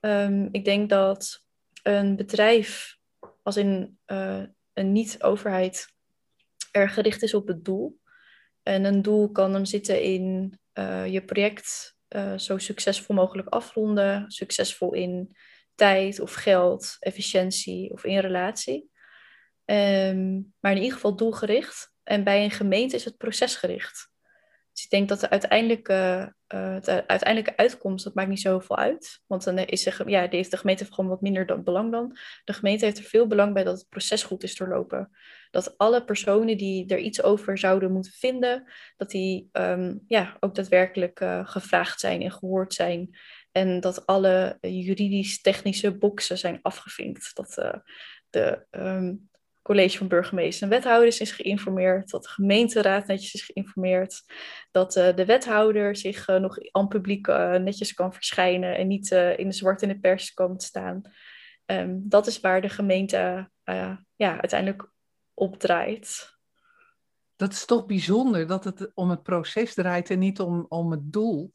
[0.00, 1.46] Um, ik denk dat
[1.82, 2.96] een bedrijf,
[3.42, 5.86] als in uh, een niet-overheid,
[6.70, 8.00] er gericht is op het doel.
[8.62, 11.92] En een doel kan hem zitten in uh, je project
[12.36, 15.36] zo succesvol mogelijk afronden, succesvol in
[15.74, 18.92] tijd of geld, efficiëntie of in relatie.
[19.64, 21.92] Um, maar in ieder geval doelgericht.
[22.02, 24.12] En bij een gemeente is het procesgericht.
[24.72, 29.20] Dus ik denk dat de uiteindelijke, de uiteindelijke uitkomst, dat maakt niet zoveel uit.
[29.26, 32.16] Want dan is de, ja, de gemeente gewoon wat minder dan, belang dan.
[32.44, 35.10] De gemeente heeft er veel belang bij dat het proces goed is doorlopen.
[35.50, 40.54] Dat alle personen die er iets over zouden moeten vinden, dat die um, ja, ook
[40.54, 43.18] daadwerkelijk uh, gevraagd zijn en gehoord zijn.
[43.52, 47.30] En dat alle juridisch-technische boxen zijn afgevinkt.
[47.34, 47.74] Dat uh,
[48.30, 49.28] de um,
[49.64, 54.22] college van burgemeesters en wethouders is geïnformeerd, dat de gemeenteraad netjes is geïnformeerd,
[54.70, 59.10] dat uh, de wethouder zich uh, nog aan publiek uh, netjes kan verschijnen en niet
[59.10, 61.02] in de zwart in de pers te staan.
[61.66, 63.50] Um, dat is waar de gemeente
[64.16, 64.90] ja, uiteindelijk
[65.34, 66.38] op draait.
[67.36, 71.12] Dat is toch bijzonder dat het om het proces draait en niet om, om het
[71.12, 71.52] doel.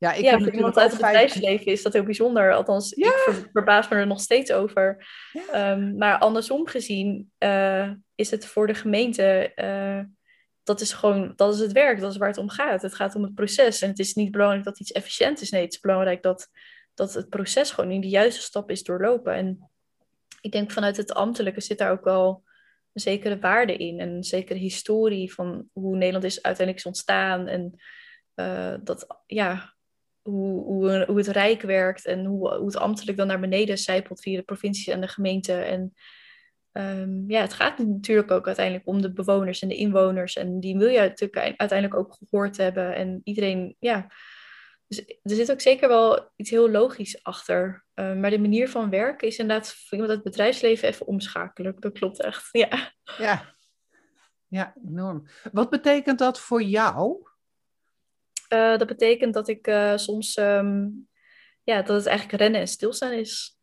[0.00, 2.52] Ja, ik ja voor iemand uit het bedrijfsleven is dat heel bijzonder.
[2.52, 5.06] Althans, ik verbaas me er nog steeds over.
[5.54, 9.52] Um, maar andersom gezien uh, is het voor de gemeente...
[9.56, 10.00] Uh,
[10.62, 12.82] dat is gewoon, dat is het werk, dat is waar het om gaat.
[12.82, 13.82] Het gaat om het proces.
[13.82, 15.50] En het is niet belangrijk dat iets efficiënt is.
[15.50, 16.48] Nee, het is belangrijk dat,
[16.94, 19.34] dat het proces gewoon in de juiste stap is doorlopen.
[19.34, 19.70] En
[20.40, 22.42] ik denk vanuit het ambtelijke zit daar ook wel
[22.92, 24.00] een zekere waarde in.
[24.00, 27.46] En een zekere historie van hoe Nederland is uiteindelijk is ontstaan.
[27.46, 27.80] En
[28.34, 29.74] uh, dat, ja,
[30.22, 34.36] hoe, hoe, het Rijk werkt en hoe, hoe het ambtelijk dan naar beneden zijpelt via
[34.36, 35.52] de provincie en de gemeente.
[35.52, 35.94] En
[36.72, 40.36] um, ja, het gaat natuurlijk ook uiteindelijk om de bewoners en de inwoners.
[40.36, 42.94] En die wil je natuurlijk uiteindelijk ook gehoord hebben.
[42.94, 44.12] En iedereen, ja,
[44.86, 47.84] Dus er zit ook zeker wel iets heel logisch achter.
[47.94, 51.76] Uh, maar de manier van werken is inderdaad voor iemand uit het bedrijfsleven even omschakelen.
[51.78, 52.92] Dat klopt echt, ja.
[53.18, 53.54] Ja,
[54.48, 55.26] ja enorm.
[55.52, 57.28] Wat betekent dat voor jou?
[58.52, 61.08] Uh, dat betekent dat ik uh, soms, um,
[61.62, 63.58] ja, dat het eigenlijk rennen en stilstaan is.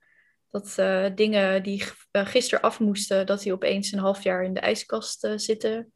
[0.49, 0.75] Dat
[1.17, 5.93] dingen die gisteren af moesten, dat die opeens een half jaar in de ijskast zitten.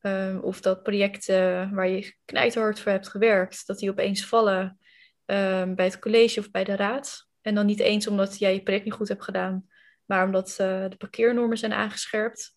[0.00, 4.78] Um, of dat projecten waar je knijterhard voor hebt gewerkt, dat die opeens vallen
[5.26, 7.28] um, bij het college of bij de raad.
[7.40, 9.66] En dan niet eens omdat jij je project niet goed hebt gedaan,
[10.04, 12.54] maar omdat de parkeernormen zijn aangescherpt.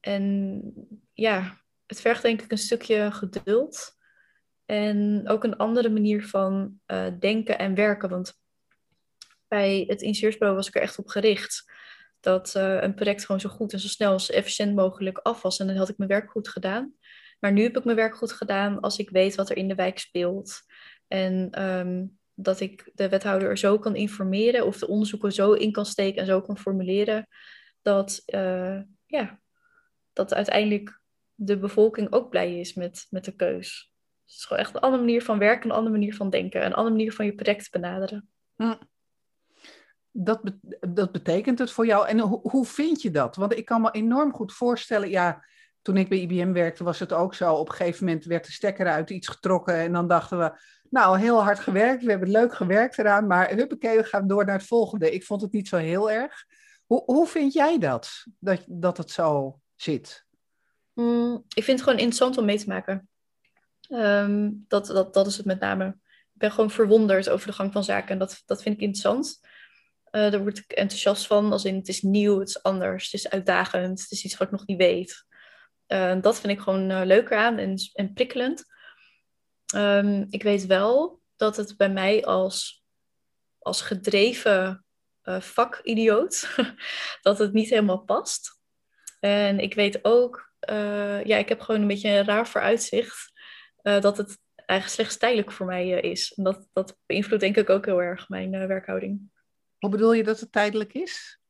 [0.00, 0.72] En
[1.12, 3.96] ja, het vergt denk ik een stukje geduld.
[4.64, 8.08] En ook een andere manier van uh, denken en werken.
[8.08, 8.40] Want
[9.48, 11.72] bij het ingenieursbureau was ik er echt op gericht
[12.20, 15.58] dat uh, een project gewoon zo goed en zo snel als efficiënt mogelijk af was.
[15.58, 16.94] En dan had ik mijn werk goed gedaan.
[17.38, 19.74] Maar nu heb ik mijn werk goed gedaan als ik weet wat er in de
[19.74, 20.60] wijk speelt.
[21.06, 25.72] En um, dat ik de wethouder er zo kan informeren of de onderzoeken zo in
[25.72, 27.28] kan steken en zo kan formuleren.
[27.82, 29.40] Dat, uh, ja,
[30.12, 31.00] dat uiteindelijk
[31.40, 33.92] de bevolking ook blij is met, met de keus.
[34.24, 36.74] het is gewoon echt een andere manier van werken, een andere manier van denken, een
[36.74, 38.28] andere manier van je project benaderen.
[40.10, 40.40] Dat,
[40.80, 42.08] dat betekent het voor jou.
[42.08, 43.36] En hoe vind je dat?
[43.36, 45.44] Want ik kan me enorm goed voorstellen, ja,
[45.82, 47.54] toen ik bij IBM werkte was het ook zo.
[47.54, 50.60] Op een gegeven moment werd de stekker uit iets getrokken en dan dachten we,
[50.90, 54.58] nou, heel hard gewerkt, we hebben leuk gewerkt eraan, maar huppakee, we gaan door naar
[54.58, 55.12] het volgende.
[55.12, 56.44] Ik vond het niet zo heel erg.
[56.86, 60.26] Hoe, hoe vind jij dat, dat, dat het zo zit?
[60.98, 63.08] Mm, ik vind het gewoon interessant om mee te maken.
[63.88, 65.86] Ehm, dat, dat, dat is het met name.
[66.08, 69.40] Ik ben gewoon verwonderd over de gang van zaken en dat, dat vind ik interessant.
[70.10, 73.14] Uh, daar word ik enthousiast van, als in het is nieuw, het is anders, het
[73.14, 75.24] is uitdagend, het is iets wat ik nog niet weet.
[75.88, 78.64] Uh, dat vind ik gewoon uh, leuker aan en, en prikkelend.
[79.74, 82.84] Um, ik weet wel dat het bij mij als,
[83.58, 84.84] als gedreven
[85.22, 86.56] vakidioot,
[87.22, 88.60] dat het niet helemaal past.
[89.20, 90.47] En ik weet ook,
[91.24, 93.32] ja, ik heb gewoon een beetje een raar vooruitzicht,
[93.82, 96.32] dat het eigenlijk slechts tijdelijk voor mij is.
[96.32, 99.20] En dat, dat beïnvloedt denk ik ook heel erg mijn werkhouding.
[99.78, 101.40] Hoe bedoel je dat het tijdelijk is?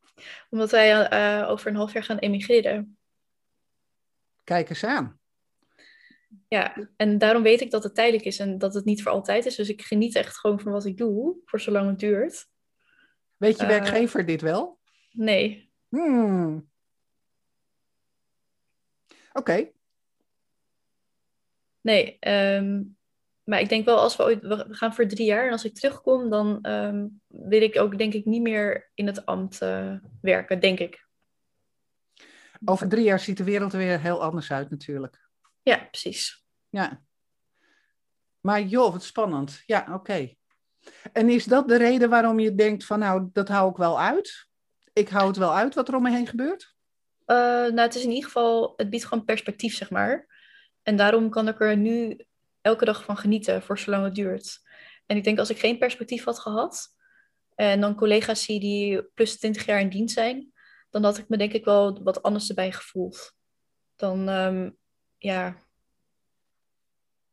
[0.51, 2.99] Omdat wij over een half jaar gaan emigreren.
[4.45, 5.21] Kijk eens aan.
[6.49, 9.47] Ja, en daarom weet ik dat het tijdelijk is en dat het niet voor altijd
[9.47, 9.55] is.
[9.55, 12.47] Dus ik geniet echt gewoon van wat ik doe, voor zolang het duurt.
[13.37, 14.79] Weet je werkgever dit wel?
[15.11, 15.73] Nee.
[15.89, 16.71] Hmm.
[19.39, 19.51] Oké.
[19.51, 19.73] Okay.
[21.81, 22.97] Nee, um,
[23.45, 25.75] maar ik denk wel, als we ooit, we gaan voor drie jaar en als ik
[25.75, 30.61] terugkom, dan um, wil ik ook denk ik niet meer in het ambt uh, werken,
[30.61, 31.07] denk ik.
[32.65, 35.29] Over drie jaar ziet de wereld er weer heel anders uit natuurlijk.
[35.63, 36.45] Ja, precies.
[36.69, 37.03] Ja.
[38.41, 39.63] Maar joh, wat spannend.
[39.67, 40.35] Ja, oké.
[41.13, 44.49] En is dat de reden waarom je denkt van nou, dat hou ik wel uit?
[44.93, 46.77] Ik hou het wel uit wat er om me heen gebeurt?
[47.31, 50.27] Uh, nou, het is in ieder geval, het biedt gewoon perspectief, zeg maar.
[50.83, 52.25] En daarom kan ik er nu
[52.61, 54.61] elke dag van genieten voor zolang het duurt.
[55.07, 56.89] En ik denk als ik geen perspectief had gehad
[57.55, 60.53] en dan collega's zie die plus 20 jaar in dienst zijn,
[60.91, 63.33] dan had ik me denk ik wel wat anders erbij gevoeld.
[63.97, 64.77] Dan, um,
[65.19, 65.57] ja,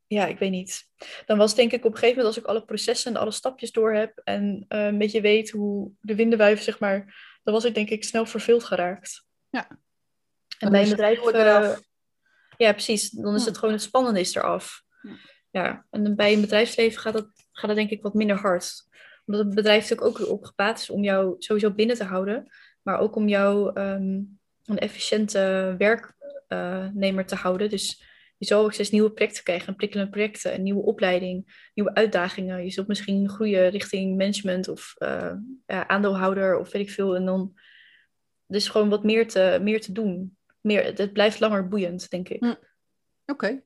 [0.07, 0.89] ja, ik weet niet.
[1.25, 3.71] Dan was denk ik op een gegeven moment, als ik alle processen en alle stapjes
[3.71, 7.65] door heb en uh, een beetje weet hoe de winden wuiven, zeg maar, dan was
[7.65, 9.25] ik denk ik snel verveeld geraakt.
[9.49, 9.79] Ja.
[10.59, 11.33] En bij een bedrijf.
[11.33, 11.75] Uh,
[12.57, 13.09] ja, precies.
[13.09, 14.83] Dan is het gewoon het spannende is eraf
[15.55, 18.87] ja, en bij een bedrijfsleven gaat dat, gaat dat denk ik wat minder hard.
[19.25, 22.51] Omdat het bedrijf natuurlijk ook op gebaat is om jou sowieso binnen te houden,
[22.81, 27.69] maar ook om jou um, een efficiënte werknemer te houden.
[27.69, 28.03] Dus
[28.37, 32.63] je zal ook steeds nieuwe projecten krijgen, prikkelende projecten, een nieuwe opleiding, nieuwe uitdagingen.
[32.63, 35.33] Je zult misschien groeien richting management of uh,
[35.65, 37.15] ja, aandeelhouder of weet ik veel.
[37.15, 37.59] En dan
[38.47, 40.37] dus gewoon wat meer te, meer te doen.
[40.66, 42.39] Meer, het blijft langer boeiend, denk ik.
[42.39, 42.49] Hm.
[42.49, 42.61] Oké,
[43.26, 43.63] okay.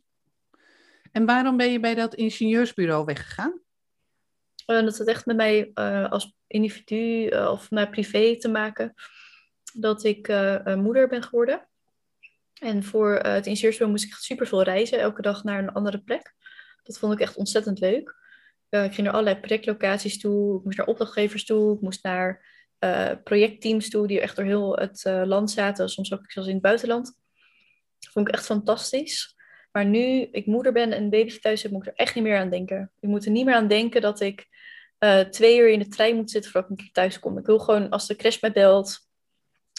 [1.11, 3.61] En waarom ben je bij dat ingenieursbureau weggegaan?
[4.67, 8.93] Uh, dat had echt met mij uh, als individu uh, of met privé te maken.
[9.73, 10.27] Dat ik
[10.75, 11.67] moeder ben geworden.
[12.53, 14.99] En voor het ingenieursbureau moest ik echt super veel reizen.
[14.99, 16.33] Elke dag naar een andere plek.
[16.83, 18.15] Dat vond ik echt ontzettend leuk.
[18.69, 20.57] ik ging naar allerlei projectlocaties toe.
[20.57, 21.75] Ik moest naar opdrachtgevers toe.
[21.75, 22.45] Ik moest naar
[23.23, 24.07] projectteams toe.
[24.07, 25.89] Die echt door heel het land zaten.
[25.89, 27.05] Soms ook zelfs in het buitenland.
[27.99, 29.37] Dat vond ik echt fantastisch.
[29.71, 32.23] Maar nu ik moeder ben en een baby thuis heb, moet ik er echt niet
[32.23, 32.91] meer aan denken.
[32.99, 34.47] Ik moet er niet meer aan denken dat ik
[34.99, 37.37] uh, twee uur in de trein moet zitten voordat ik een keer thuis kom.
[37.37, 38.99] Ik wil gewoon, als de crash mij belt,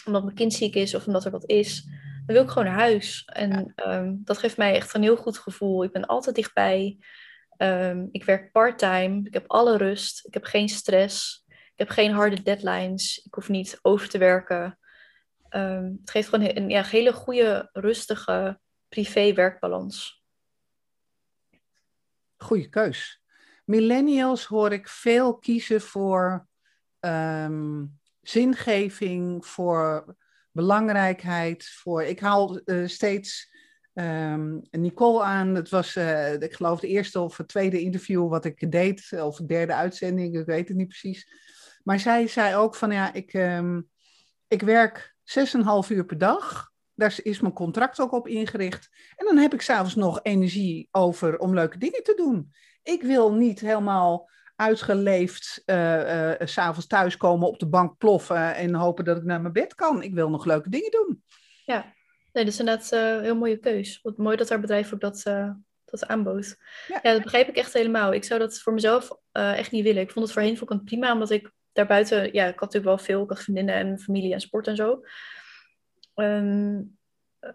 [0.05, 1.83] omdat mijn kind ziek is of omdat er wat is,
[2.25, 3.25] dan wil ik gewoon naar huis.
[3.25, 3.97] En ja.
[3.97, 5.83] um, dat geeft mij echt een heel goed gevoel.
[5.83, 6.97] Ik ben altijd dichtbij.
[7.57, 9.21] Ehm, ik werk part-time.
[9.23, 10.25] Ik heb alle rust.
[10.25, 11.40] Ik heb geen stress.
[11.71, 13.21] Ik heb geen harde deadlines.
[13.25, 14.79] Ik hoef niet over te werken.
[15.49, 18.59] Ehm, het geeft gewoon een hele goede, rustige
[18.89, 20.23] privé-werkbalans.
[22.37, 23.21] Goeie keus.
[23.65, 26.47] Millennials hoor ik veel kiezen voor
[26.99, 27.85] ehm,
[28.21, 30.15] zingeving, voor
[30.51, 31.65] belangrijkheid.
[31.65, 33.53] Voor, ik haal uh, steeds
[33.93, 35.55] um, Nicole aan.
[35.55, 39.45] Het was, uh, ik geloof, de eerste of tweede interview wat ik deed, of de
[39.45, 41.27] derde uitzending, ik weet het niet precies.
[41.83, 43.89] Maar zij zei ook van ja, ik, um,
[44.47, 46.71] ik werk 6,5 uur per dag.
[46.93, 48.89] Daar is mijn contract ook op ingericht.
[49.15, 52.53] En dan heb ik s'avonds nog energie over om leuke dingen te doen.
[52.83, 59.05] Ik wil niet helemaal uitgeleefd uh, uh, s'avonds thuiskomen, op de bank ploffen en hopen
[59.05, 60.03] dat ik naar mijn bed kan.
[60.03, 61.23] Ik wil nog leuke dingen doen.
[61.65, 61.93] Ja,
[62.31, 63.99] nee, dat is inderdaad uh, een heel mooie keus.
[64.01, 65.23] Wat mooi dat haar bedrijf ook dat,
[65.85, 66.57] dat aanbood.
[66.87, 66.99] Ja.
[67.03, 67.13] ja.
[67.13, 68.13] dat begrijp ik echt helemaal.
[68.13, 70.01] Ik zou dat voor mezelf echt niet willen.
[70.01, 72.85] Ik vond het voorheen vond ik het prima, omdat ik daarbuiten, ja, ik had natuurlijk
[72.85, 75.03] wel veel, ik had vriendinnen en familie en sport en zo.
[76.15, 76.99] Um,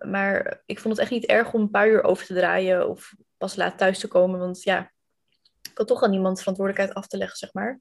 [0.00, 3.14] maar ik vond het echt niet erg om een paar uur over te draaien of
[3.36, 4.92] pas laat thuis te komen, want ja,
[5.70, 7.80] ik had toch aan niemand verantwoordelijkheid af te leggen, zeg maar.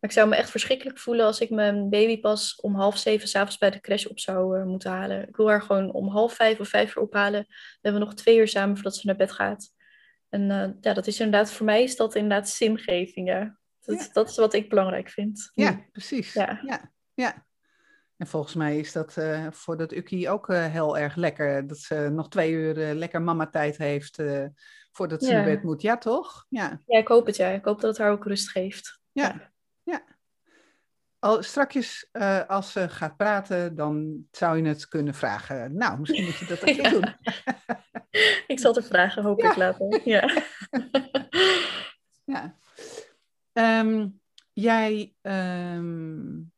[0.00, 3.28] Maar ik zou me echt verschrikkelijk voelen als ik mijn baby pas om half zeven
[3.28, 5.28] s'avonds bij de crash op zou uh, moeten halen.
[5.28, 7.42] Ik wil haar gewoon om half vijf of vijf uur ophalen.
[7.42, 7.46] Dan
[7.80, 9.68] hebben we nog twee uur samen voordat ze naar bed gaat.
[10.28, 13.28] En uh, ja, dat is inderdaad, voor mij is dat inderdaad zingeving.
[13.28, 13.57] Ja.
[13.88, 14.08] Dat, ja.
[14.12, 15.50] dat is wat ik belangrijk vind.
[15.54, 16.32] Ja, precies.
[16.32, 16.60] Ja.
[16.64, 16.92] ja.
[17.14, 17.46] ja.
[18.16, 21.66] En volgens mij is dat uh, voor dat Ukkie ook uh, heel erg lekker.
[21.66, 24.22] Dat ze nog twee uur uh, lekker mama-tijd heeft
[24.92, 25.34] voordat ze ja.
[25.34, 25.82] naar bed moet.
[25.82, 26.46] Ja, toch?
[26.48, 26.80] Ja.
[26.86, 27.36] ja, ik hoop het.
[27.36, 27.48] Ja.
[27.48, 29.00] Ik hoop dat het haar ook rust geeft.
[29.12, 30.02] Ja, ja.
[31.18, 32.08] Al, strakjes,
[32.46, 35.76] als ze gaat praten, dan zou je het kunnen vragen.
[35.76, 36.90] Nou, misschien moet je dat ja.
[36.90, 37.14] doen.
[38.46, 40.00] ik zal het vragen, hoop ik later.
[40.04, 40.30] Ja.
[42.34, 42.56] ja.
[43.58, 44.20] Um,
[44.52, 45.14] jij...
[45.22, 46.52] Um,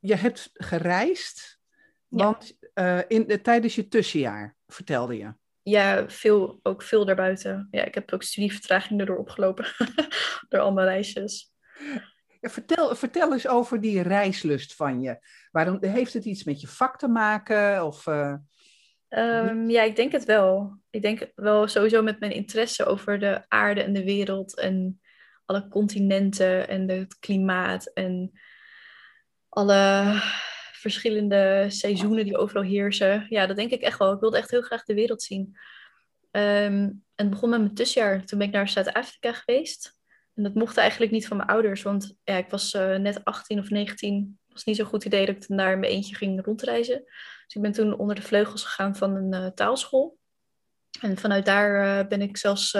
[0.00, 1.58] je hebt gereisd,
[2.08, 5.34] want uh, in, tijdens je tussenjaar, vertelde je.
[5.62, 7.68] Ja, veel, ook veel daarbuiten.
[7.70, 9.66] Ja, ik heb ook studievertraging erdoor opgelopen,
[10.48, 11.52] door al mijn reisjes.
[12.40, 15.26] Ja, vertel, vertel eens over die reislust van je.
[15.50, 17.86] Waarom, heeft het iets met je vak te maken?
[17.86, 18.34] Of, uh...
[19.08, 20.78] um, ja, ik denk het wel.
[20.90, 25.00] Ik denk wel sowieso met mijn interesse over de aarde en de wereld en
[25.50, 28.32] alle continenten en het klimaat en
[29.48, 30.12] alle
[30.72, 33.26] verschillende seizoenen die overal heersen.
[33.28, 34.12] Ja, dat denk ik echt wel.
[34.12, 35.56] Ik wilde echt heel graag de wereld zien.
[36.30, 38.24] Um, en het begon met mijn tussenjaar.
[38.24, 39.98] Toen ben ik naar Zuid-Afrika geweest.
[40.34, 43.58] En dat mocht eigenlijk niet van mijn ouders, want ja, ik was uh, net 18
[43.58, 44.38] of 19.
[44.44, 47.02] Het was niet zo'n goed idee dat ik daar in mijn eentje ging rondreizen.
[47.44, 50.18] Dus ik ben toen onder de vleugels gegaan van een uh, taalschool.
[51.00, 52.70] En vanuit daar uh, ben ik zelfs,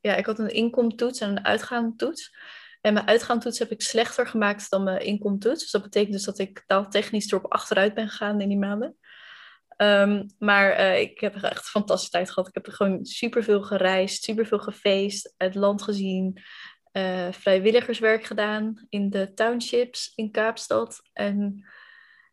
[0.00, 2.36] ja, ik had een inkomtoets en een uitgaantoets.
[2.80, 5.60] En mijn uitgaantoets heb ik slechter gemaakt dan mijn inkomtoets.
[5.60, 8.96] Dus dat betekent dus dat ik taaltechnisch erop achteruit ben gegaan in die maanden.
[9.76, 12.48] Um, maar uh, ik heb echt een fantastische tijd gehad.
[12.48, 16.42] Ik heb gewoon superveel gereisd, superveel gefeest, het land gezien,
[17.30, 21.00] vrijwilligerswerk gedaan in de townships in Kaapstad.
[21.12, 21.64] En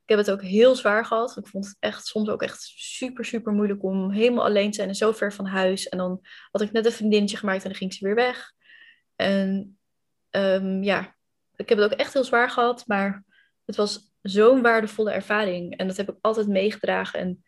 [0.06, 1.38] ik heb het ook heel zwaar gehad.
[1.38, 4.90] Ik vond het echt soms ook echt super, super moeilijk om helemaal alleen te zijn
[4.90, 5.90] en zo ver van huis.
[5.90, 6.20] En dan
[6.52, 8.52] had ik net een vriendinnetje gemaakt en dan ging ze weer weg.
[9.16, 9.78] En
[10.32, 11.16] um, ja,
[11.56, 13.24] ik heb het ook echt heel zwaar gehad, maar
[13.66, 15.78] het was zo'n waardevolle ervaring.
[15.78, 17.20] En dat heb ik altijd meegedragen.
[17.20, 17.44] En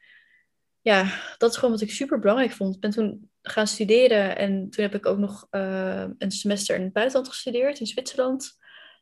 [0.81, 2.75] ja, dat is gewoon wat ik super belangrijk vond.
[2.75, 6.83] Ik ben toen gaan studeren en toen heb ik ook nog uh, een semester in
[6.83, 8.57] het buitenland gestudeerd, in Zwitserland.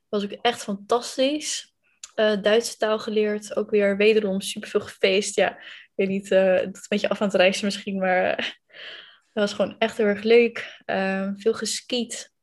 [0.09, 1.74] Dat was ook echt fantastisch.
[2.15, 5.35] Uh, Duitse taal geleerd, ook weer wederom superveel gefeest.
[5.35, 8.35] Ja, ik weet niet, uh, het is een beetje af aan het reizen misschien, maar
[9.33, 10.81] dat was gewoon echt heel erg leuk.
[11.35, 12.33] veel geskiet,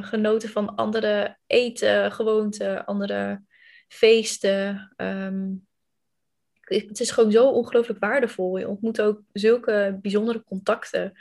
[0.00, 3.42] genoten van andere eten, gewoonten, andere
[3.88, 4.92] feesten.
[4.96, 5.66] Um,
[6.60, 8.58] het is gewoon zo ongelooflijk waardevol.
[8.58, 11.12] Je ontmoet ook zulke bijzondere contacten.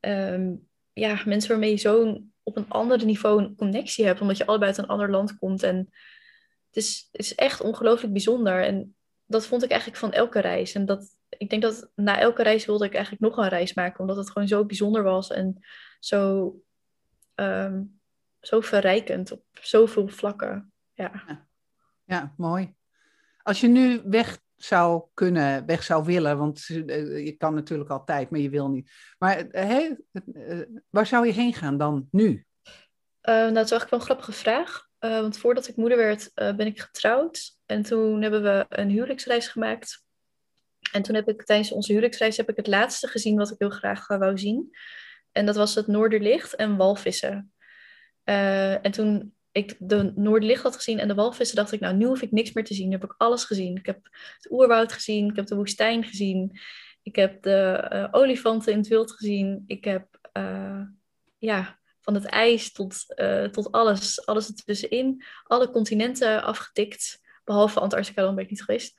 [0.00, 4.46] Um, ja, mensen waarmee je zo op een ander niveau een connectie hebt, omdat je
[4.46, 5.62] allebei uit een ander land komt.
[5.62, 5.88] En
[6.74, 8.62] het is, het is echt ongelooflijk bijzonder.
[8.62, 8.96] En
[9.26, 10.74] dat vond ik eigenlijk van elke reis.
[10.74, 14.00] En dat, ik denk dat na elke reis wilde ik eigenlijk nog een reis maken,
[14.00, 15.64] omdat het gewoon zo bijzonder was en
[16.00, 16.54] zo
[17.34, 18.00] um,
[18.40, 20.72] zo verrijkend op zoveel vlakken.
[20.92, 21.22] Ja.
[21.26, 21.46] ja.
[22.04, 22.34] ja.
[22.36, 22.74] mooi.
[23.42, 28.30] Als je nu weg zou kunnen, weg zou willen, want uh, je kan natuurlijk altijd,
[28.30, 28.90] maar je wil niet.
[29.18, 29.90] Maar uh,
[30.34, 30.60] uh,
[30.90, 32.46] waar zou je heen gaan dan nu?
[33.22, 34.88] nou, dat is eigenlijk wel een grappige vraag.
[35.10, 37.58] Want voordat ik moeder werd, ben ik getrouwd.
[37.66, 40.04] En toen hebben we een huwelijksreis gemaakt.
[40.92, 43.70] En toen heb ik tijdens onze huwelijksreis heb ik het laatste gezien wat ik heel
[43.70, 44.76] graag wou zien.
[45.32, 47.52] En dat was het Noorderlicht en walvissen.
[48.24, 52.06] Uh, en toen ik de Noorderlicht had gezien en de walvissen, dacht ik, nou, nu
[52.06, 52.88] hoef ik niks meer te zien.
[52.88, 53.76] Nu heb ik alles gezien.
[53.76, 53.98] Ik heb
[54.36, 56.60] het oerwoud gezien, ik heb de woestijn gezien,
[57.02, 60.06] ik heb de olifanten in het wild gezien, ik heb,
[61.38, 63.04] ja, van het ijs tot,
[63.50, 68.94] tot alles, alles ertussenin, alle continenten afgetikt, behalve Antarctica, dan ben ik niet geweest.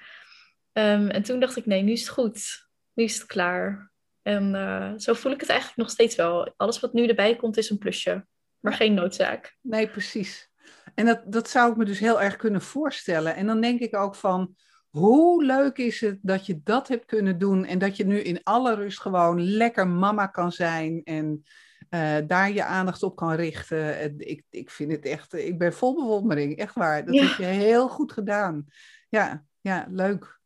[0.74, 2.68] Um, en toen dacht ik, nee, nu is het goed.
[2.94, 3.92] Nu is het klaar.
[4.22, 6.54] En zo voel ik het eigenlijk nog steeds wel.
[6.58, 8.26] Alles wat nu erbij komt is een plusje
[8.66, 9.58] maar geen noodzaak.
[9.62, 10.50] Nee, precies.
[10.96, 13.36] En dat, dat zou ik me dus heel erg kunnen voorstellen.
[13.36, 14.56] En dan denk ik ook van,
[14.90, 18.44] hoe leuk is het dat je dat hebt kunnen doen en dat je nu in
[18.44, 21.44] alle rust gewoon lekker mama kan zijn en
[21.90, 24.18] uh, daar je aandacht op kan richten.
[24.18, 27.06] Ik, ik vind het echt, ik ben vol bewondering, echt waar.
[27.06, 28.66] Dat heb je heel goed gedaan.
[29.10, 30.40] Ja, ja, leuk.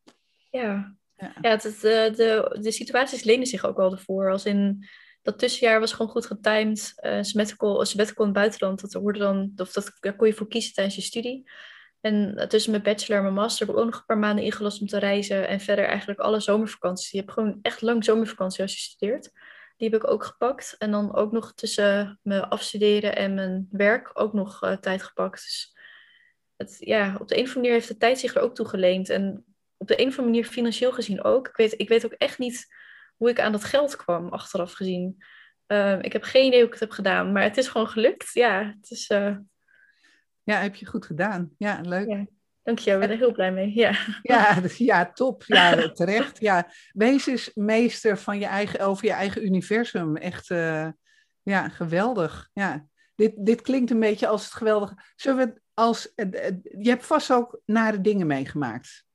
[0.50, 1.34] Ja, ja.
[1.42, 4.32] ja het, de, de, de situaties lenen zich ook wel ervoor.
[4.32, 4.88] Als in,
[5.22, 6.94] dat tussenjaar was gewoon goed getimed.
[7.02, 10.48] Uh, sabbatical, sabbatical in het buitenland, dat, hoorde dan, of dat, daar kon je voor
[10.48, 11.52] kiezen tijdens je studie.
[12.02, 14.82] En tussen mijn bachelor en mijn master heb ik ook nog een paar maanden ingelast
[14.82, 15.48] om te reizen.
[15.48, 17.12] En verder eigenlijk alle zomervakanties.
[17.12, 19.32] Je hebt gewoon echt lang zomervakantie als je studeert.
[19.80, 20.76] Die heb ik ook gepakt.
[20.78, 25.44] En dan ook nog tussen mijn afstuderen en mijn werk ook nog uh, tijd gepakt.
[25.44, 25.78] Dus
[26.56, 28.68] het, ja, op de een of andere manier heeft de tijd zich er ook toe
[28.68, 29.10] geleend.
[29.10, 29.46] En
[29.78, 31.48] op de een of andere manier financieel gezien ook.
[31.48, 32.76] Ik weet, ik weet ook echt niet
[33.16, 35.24] hoe ik aan dat geld kwam, achteraf gezien.
[35.68, 38.34] Uh, ik heb geen idee hoe ik het heb gedaan, maar het is gewoon gelukt.
[38.34, 39.10] Ja, het is...
[39.10, 39.38] Uh...
[40.44, 41.56] Ja, heb je goed gedaan.
[41.58, 42.08] Ja, leuk.
[42.08, 42.26] Ja.
[42.64, 43.74] Dank je, ik ben er heel blij mee.
[43.76, 45.44] Ja, ja, ja top.
[45.46, 46.40] Ja, terecht.
[46.40, 50.16] Ja, wees eens meester van je eigen, over je eigen universum.
[50.16, 50.88] Echt, uh,
[51.42, 52.50] ja, geweldig.
[52.54, 52.88] Ja.
[53.16, 54.96] Dit, dit klinkt een beetje als het geweldige.
[55.16, 59.06] Zullen we als, je hebt vast ook nare dingen meegemaakt.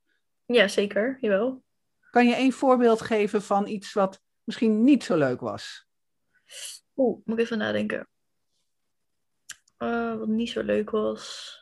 [0.47, 1.19] Ja, zeker.
[1.21, 1.63] Jawel.
[2.11, 5.87] Kan je één voorbeeld geven van iets wat misschien niet zo leuk was?
[6.97, 8.09] Oeh, moet ik even nadenken.
[10.19, 11.59] Wat niet zo leuk was.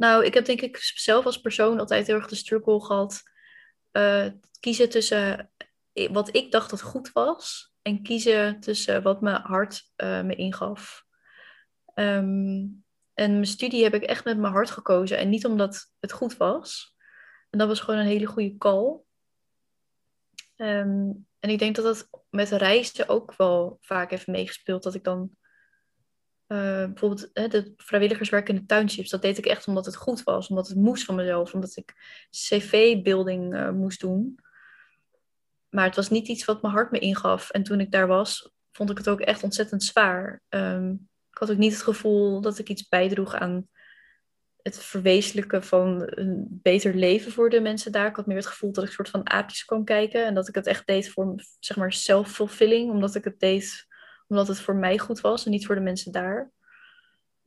[0.00, 3.22] Nou, ik heb denk ik zelf als persoon altijd heel erg de struggle gehad.
[3.92, 4.26] Uh,
[4.60, 5.50] kiezen tussen
[6.10, 7.74] wat ik dacht dat goed was.
[7.82, 11.04] En kiezen tussen wat mijn hart uh, me ingaf.
[11.94, 12.84] Um,
[13.14, 15.18] en mijn studie heb ik echt met mijn hart gekozen.
[15.18, 16.96] En niet omdat het goed was.
[17.50, 19.00] En dat was gewoon een hele goede call.
[20.56, 24.82] Um, en ik denk dat dat met reizen ook wel vaak heeft meegespeeld.
[24.82, 25.36] Dat ik dan
[26.52, 30.22] uh, bijvoorbeeld hè, de vrijwilligerswerk in de townships, dat deed ik echt omdat het goed
[30.22, 30.48] was.
[30.48, 31.54] Omdat het moest van mezelf.
[31.54, 31.94] Omdat ik
[32.30, 34.38] cv-building uh, moest doen.
[35.68, 37.50] Maar het was niet iets wat mijn hart me ingaf.
[37.50, 40.42] En toen ik daar was, vond ik het ook echt ontzettend zwaar.
[40.48, 43.68] Um, ik had ook niet het gevoel dat ik iets bijdroeg aan
[44.62, 48.06] het verwezenlijken van een beter leven voor de mensen daar.
[48.06, 50.26] Ik had meer het gevoel dat ik soort van aapjes kwam kijken.
[50.26, 52.90] En dat ik het echt deed voor, zeg maar, self-fulfilling.
[52.90, 53.86] Omdat ik het deed
[54.30, 56.50] omdat het voor mij goed was en niet voor de mensen daar.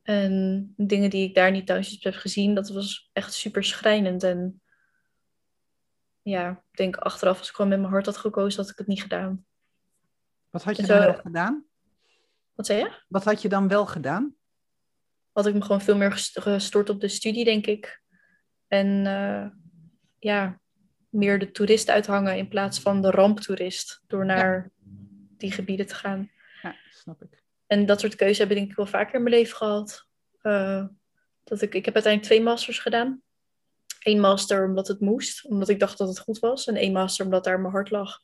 [0.02, 4.22] En dingen die ik daar niet thuis heb gezien, dat was echt super schrijnend.
[4.22, 4.62] En
[6.22, 8.86] ja, ik denk achteraf, als ik gewoon met mijn hart had gekozen, had ik het
[8.86, 9.46] niet gedaan.
[10.50, 11.64] Wat had je dan wel gedaan?
[12.54, 13.02] Wat zei je?
[13.08, 14.36] Wat had je dan wel gedaan?
[15.34, 18.02] had ik me gewoon veel meer gestort op de studie, denk ik.
[18.68, 19.46] En uh,
[20.18, 20.60] ja,
[21.08, 24.02] meer de toerist uithangen in plaats van de ramptoerist.
[24.06, 24.70] Door naar
[25.36, 26.30] die gebieden te gaan.
[26.64, 27.42] Ja, snap ik.
[27.66, 30.06] En dat soort keuzes heb ik denk ik wel vaker in mijn leven gehad.
[30.42, 30.86] Uh,
[31.44, 33.22] dat ik, ik heb uiteindelijk twee masters gedaan.
[34.02, 36.66] Eén master omdat het moest, omdat ik dacht dat het goed was.
[36.66, 38.18] En één master omdat daar mijn hart lag.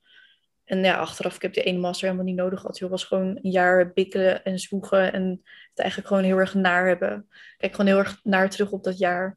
[0.65, 2.79] En ja, achteraf, ik heb die ene master helemaal niet nodig gehad.
[2.79, 6.87] Je was gewoon een jaar bikkelen en zwoegen en het eigenlijk gewoon heel erg naar
[6.87, 7.29] hebben.
[7.57, 9.37] Kijk gewoon heel erg naar terug op dat jaar.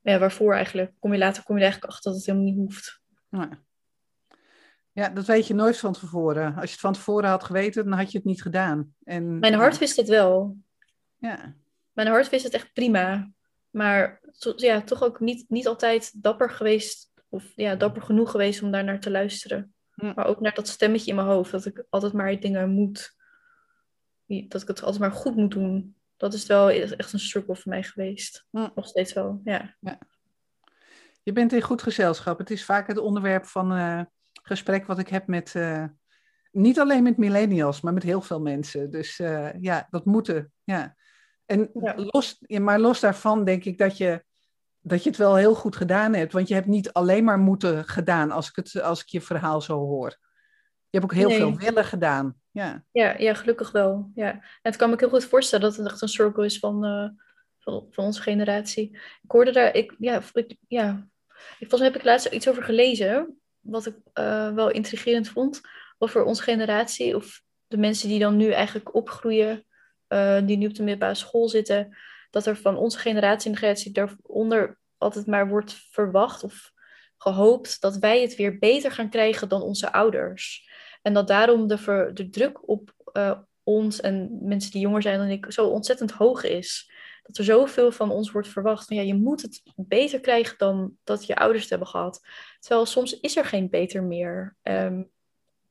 [0.00, 0.92] Ja, waarvoor eigenlijk?
[0.98, 3.00] Kom je later kom je er eigenlijk achter dat het helemaal niet hoeft.
[3.30, 3.62] Ja.
[4.94, 6.54] Ja, dat weet je nooit van tevoren.
[6.54, 8.94] Als je het van tevoren had geweten, dan had je het niet gedaan.
[9.04, 10.56] En, Mijn hart wist het wel.
[11.18, 11.54] Ja.
[11.92, 13.30] Mijn hart wist het echt prima.
[13.70, 14.20] Maar
[14.56, 17.12] ja, toch ook niet, niet altijd dapper geweest.
[17.28, 19.74] Of ja, dapper genoeg geweest om daar naar te luisteren.
[19.94, 21.50] Maar ook naar dat stemmetje in mijn hoofd.
[21.50, 23.16] Dat ik altijd maar dingen moet.
[24.26, 25.96] Dat ik het altijd maar goed moet doen.
[26.16, 28.46] Dat is wel echt een struggle voor mij geweest.
[28.50, 29.76] Nog steeds wel, ja.
[29.80, 29.98] ja.
[31.22, 32.38] Je bent in goed gezelschap.
[32.38, 34.00] Het is vaak het onderwerp van uh,
[34.46, 35.54] gesprek wat ik heb met...
[35.54, 35.84] Uh,
[36.50, 38.90] niet alleen met millennials, maar met heel veel mensen.
[38.90, 40.52] Dus uh, ja, dat moeten.
[40.64, 40.96] Ja.
[41.46, 41.94] En ja.
[41.96, 44.24] Los, maar los daarvan denk ik dat je
[44.86, 46.32] dat je het wel heel goed gedaan hebt.
[46.32, 49.60] Want je hebt niet alleen maar moeten gedaan als ik, het, als ik je verhaal
[49.60, 50.08] zo hoor.
[50.90, 52.40] Je hebt ook heel veel willen gedaan.
[52.50, 52.84] Ja.
[52.90, 54.10] Ja, ja, gelukkig wel.
[54.14, 54.30] Ja.
[54.30, 57.08] En het kan me heel goed voorstellen dat het echt een cirkel is van, uh,
[57.58, 58.90] van, van, onze generatie.
[59.22, 61.08] Ik hoorde daar, ik, ja, ik, ja.
[61.58, 63.38] Ik, volgens mij heb ik laatst iets over gelezen.
[63.64, 65.60] Wat ik uh, wel intrigerend vond.
[65.98, 67.16] Over onze generatie.
[67.16, 69.64] Of de mensen die dan nu eigenlijk opgroeien,
[70.08, 71.96] uh, die nu op de middelbare school zitten,
[72.30, 76.72] dat er van onze generatie en de generatie daaronder altijd maar wordt verwacht of
[77.16, 80.68] gehoopt dat wij het weer beter gaan krijgen dan onze ouders.
[81.02, 85.28] En dat daarom de, de druk op uh, ons en mensen die jonger zijn dan
[85.28, 86.92] ik zo ontzettend hoog is.
[87.26, 90.96] Dat er zoveel van ons wordt verwacht van ja, je moet het beter krijgen dan
[91.04, 92.20] dat je ouders het hebben gehad.
[92.60, 94.56] Terwijl soms is er geen beter meer.
[94.62, 95.10] Um,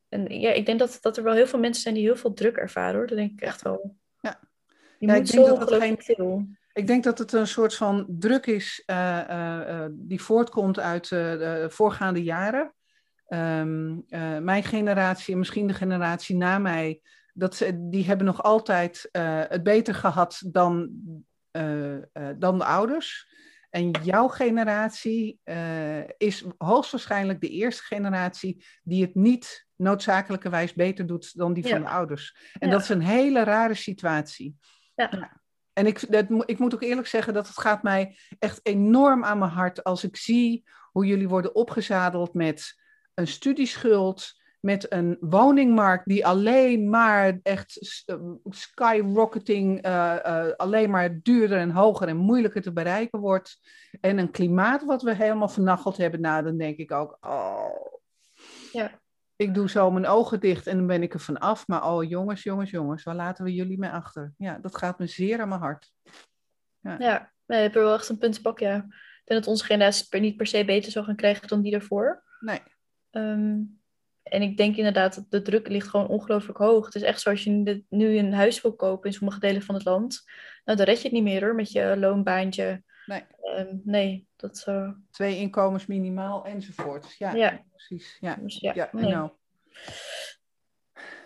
[0.08, 2.32] en ja, ik denk dat, dat er wel heel veel mensen zijn die heel veel
[2.32, 3.06] druk ervaren hoor.
[3.06, 3.96] Dat denk ik echt wel.
[4.20, 4.40] Ja,
[4.98, 6.46] je ja, moet ik denk zo dat het geen, veel.
[6.72, 11.66] Ik denk dat het een soort van druk is uh, uh, die voortkomt uit de
[11.70, 12.74] voorgaande jaren.
[13.28, 14.04] Um,
[14.44, 17.00] mijn generatie en misschien de generatie na mij,
[17.32, 19.08] dat ze, die hebben nog altijd
[19.48, 20.90] het beter gehad dan,
[22.38, 23.32] dan de ouders.
[23.70, 25.40] En jouw generatie
[26.16, 31.88] is hoogstwaarschijnlijk de eerste generatie die het niet noodzakelijkerwijs beter doet dan die van de
[31.88, 32.36] ouders.
[32.58, 34.56] En dat is een hele rare situatie.
[34.94, 35.40] Ja.
[35.72, 39.38] En ik, dat, ik moet ook eerlijk zeggen dat het gaat mij echt enorm aan
[39.38, 42.82] mijn hart als ik zie hoe jullie worden opgezadeld met
[43.14, 48.02] een studieschuld, met een woningmarkt die alleen maar echt
[48.50, 53.58] skyrocketing, uh, uh, alleen maar duurder en hoger en moeilijker te bereiken wordt.
[54.00, 56.20] En een klimaat wat we helemaal vernacheld hebben.
[56.20, 57.92] Nou, dan denk ik ook, oh.
[58.72, 59.02] Ja
[59.36, 61.66] ik doe zo mijn ogen dicht en dan ben ik er van af.
[61.66, 64.34] Maar oh jongens, jongens, jongens, waar laten we jullie mee achter?
[64.38, 65.92] Ja, dat gaat me zeer aan mijn hart.
[66.80, 68.76] Ja, ja je hebt er wel echt een punt pak, ja.
[68.76, 72.24] Ik denk dat onze generatie niet per se beter zou gaan krijgen dan die daarvoor.
[72.40, 72.62] Nee.
[73.10, 73.60] Ehm,
[74.24, 76.84] en ik denk inderdaad dat de druk ligt gewoon ongelooflijk hoog.
[76.84, 79.84] Het is echt zoals je nu een huis wil kopen in sommige delen van het
[79.84, 80.24] land.
[80.64, 82.82] Nou, dan red je het niet meer hoor, met je loonbaantje.
[83.06, 83.22] Nee.
[83.58, 84.94] Um, nee, dat zo.
[85.10, 87.14] Twee inkomens minimaal enzovoort.
[87.18, 87.64] Ja, ja.
[87.70, 88.16] precies.
[88.20, 89.30] Ja, dus ja, ja nou.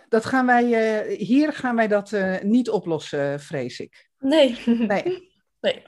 [0.08, 4.10] Dat gaan wij, uh, hier gaan wij dat uh, niet oplossen, vrees ik.
[4.18, 4.58] Nee.
[4.66, 5.02] Nee.
[5.60, 5.82] nee.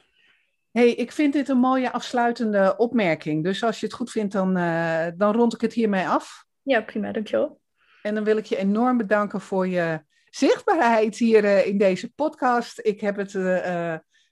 [0.70, 3.44] hey, ik vind dit een mooie afsluitende opmerking.
[3.44, 6.48] Dus als je het goed vindt, dan, uh, dan rond ik het hiermee af.
[6.62, 7.60] Ja, prima, dankjewel.
[8.02, 12.78] En dan wil ik je enorm bedanken voor je zichtbaarheid hier in deze podcast.
[12.82, 13.34] Ik heb het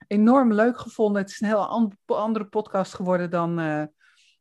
[0.07, 1.23] enorm leuk gevonden.
[1.23, 3.83] Het is een heel andere podcast geworden dan uh,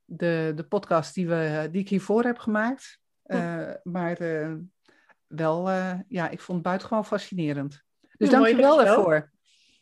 [0.05, 2.99] de, de podcast die, we, die ik hiervoor heb gemaakt.
[3.25, 4.17] Uh, maar
[5.27, 5.69] wel,
[6.07, 7.83] ja, ik vond het buitengewoon fascinerend.
[8.17, 9.31] Dus dank je wel daarvoor.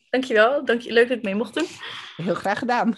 [0.10, 0.66] Dankjewel.
[0.66, 1.68] Dank je, leuk dat ik mee mocht doen.
[2.18, 2.98] Heel graag gedaan.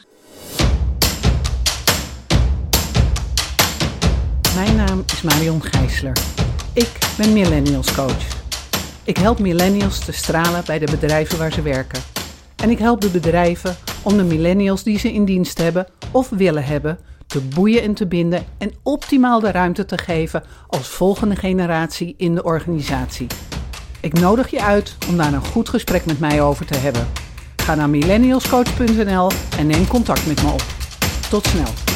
[4.58, 6.18] Mijn naam is Marion Gijsler.
[6.74, 8.44] Ik ben Millennials Coach.
[9.04, 12.02] Ik help millennials te stralen bij de bedrijven waar ze werken.
[12.56, 16.64] En ik help de bedrijven om de millennials die ze in dienst hebben of willen
[16.64, 22.14] hebben te boeien en te binden en optimaal de ruimte te geven als volgende generatie
[22.18, 23.28] in de organisatie.
[24.00, 27.08] Ik nodig je uit om daar een goed gesprek met mij over te hebben.
[27.56, 30.64] Ga naar millennialscoach.nl en neem contact met me op.
[31.30, 31.87] Tot snel.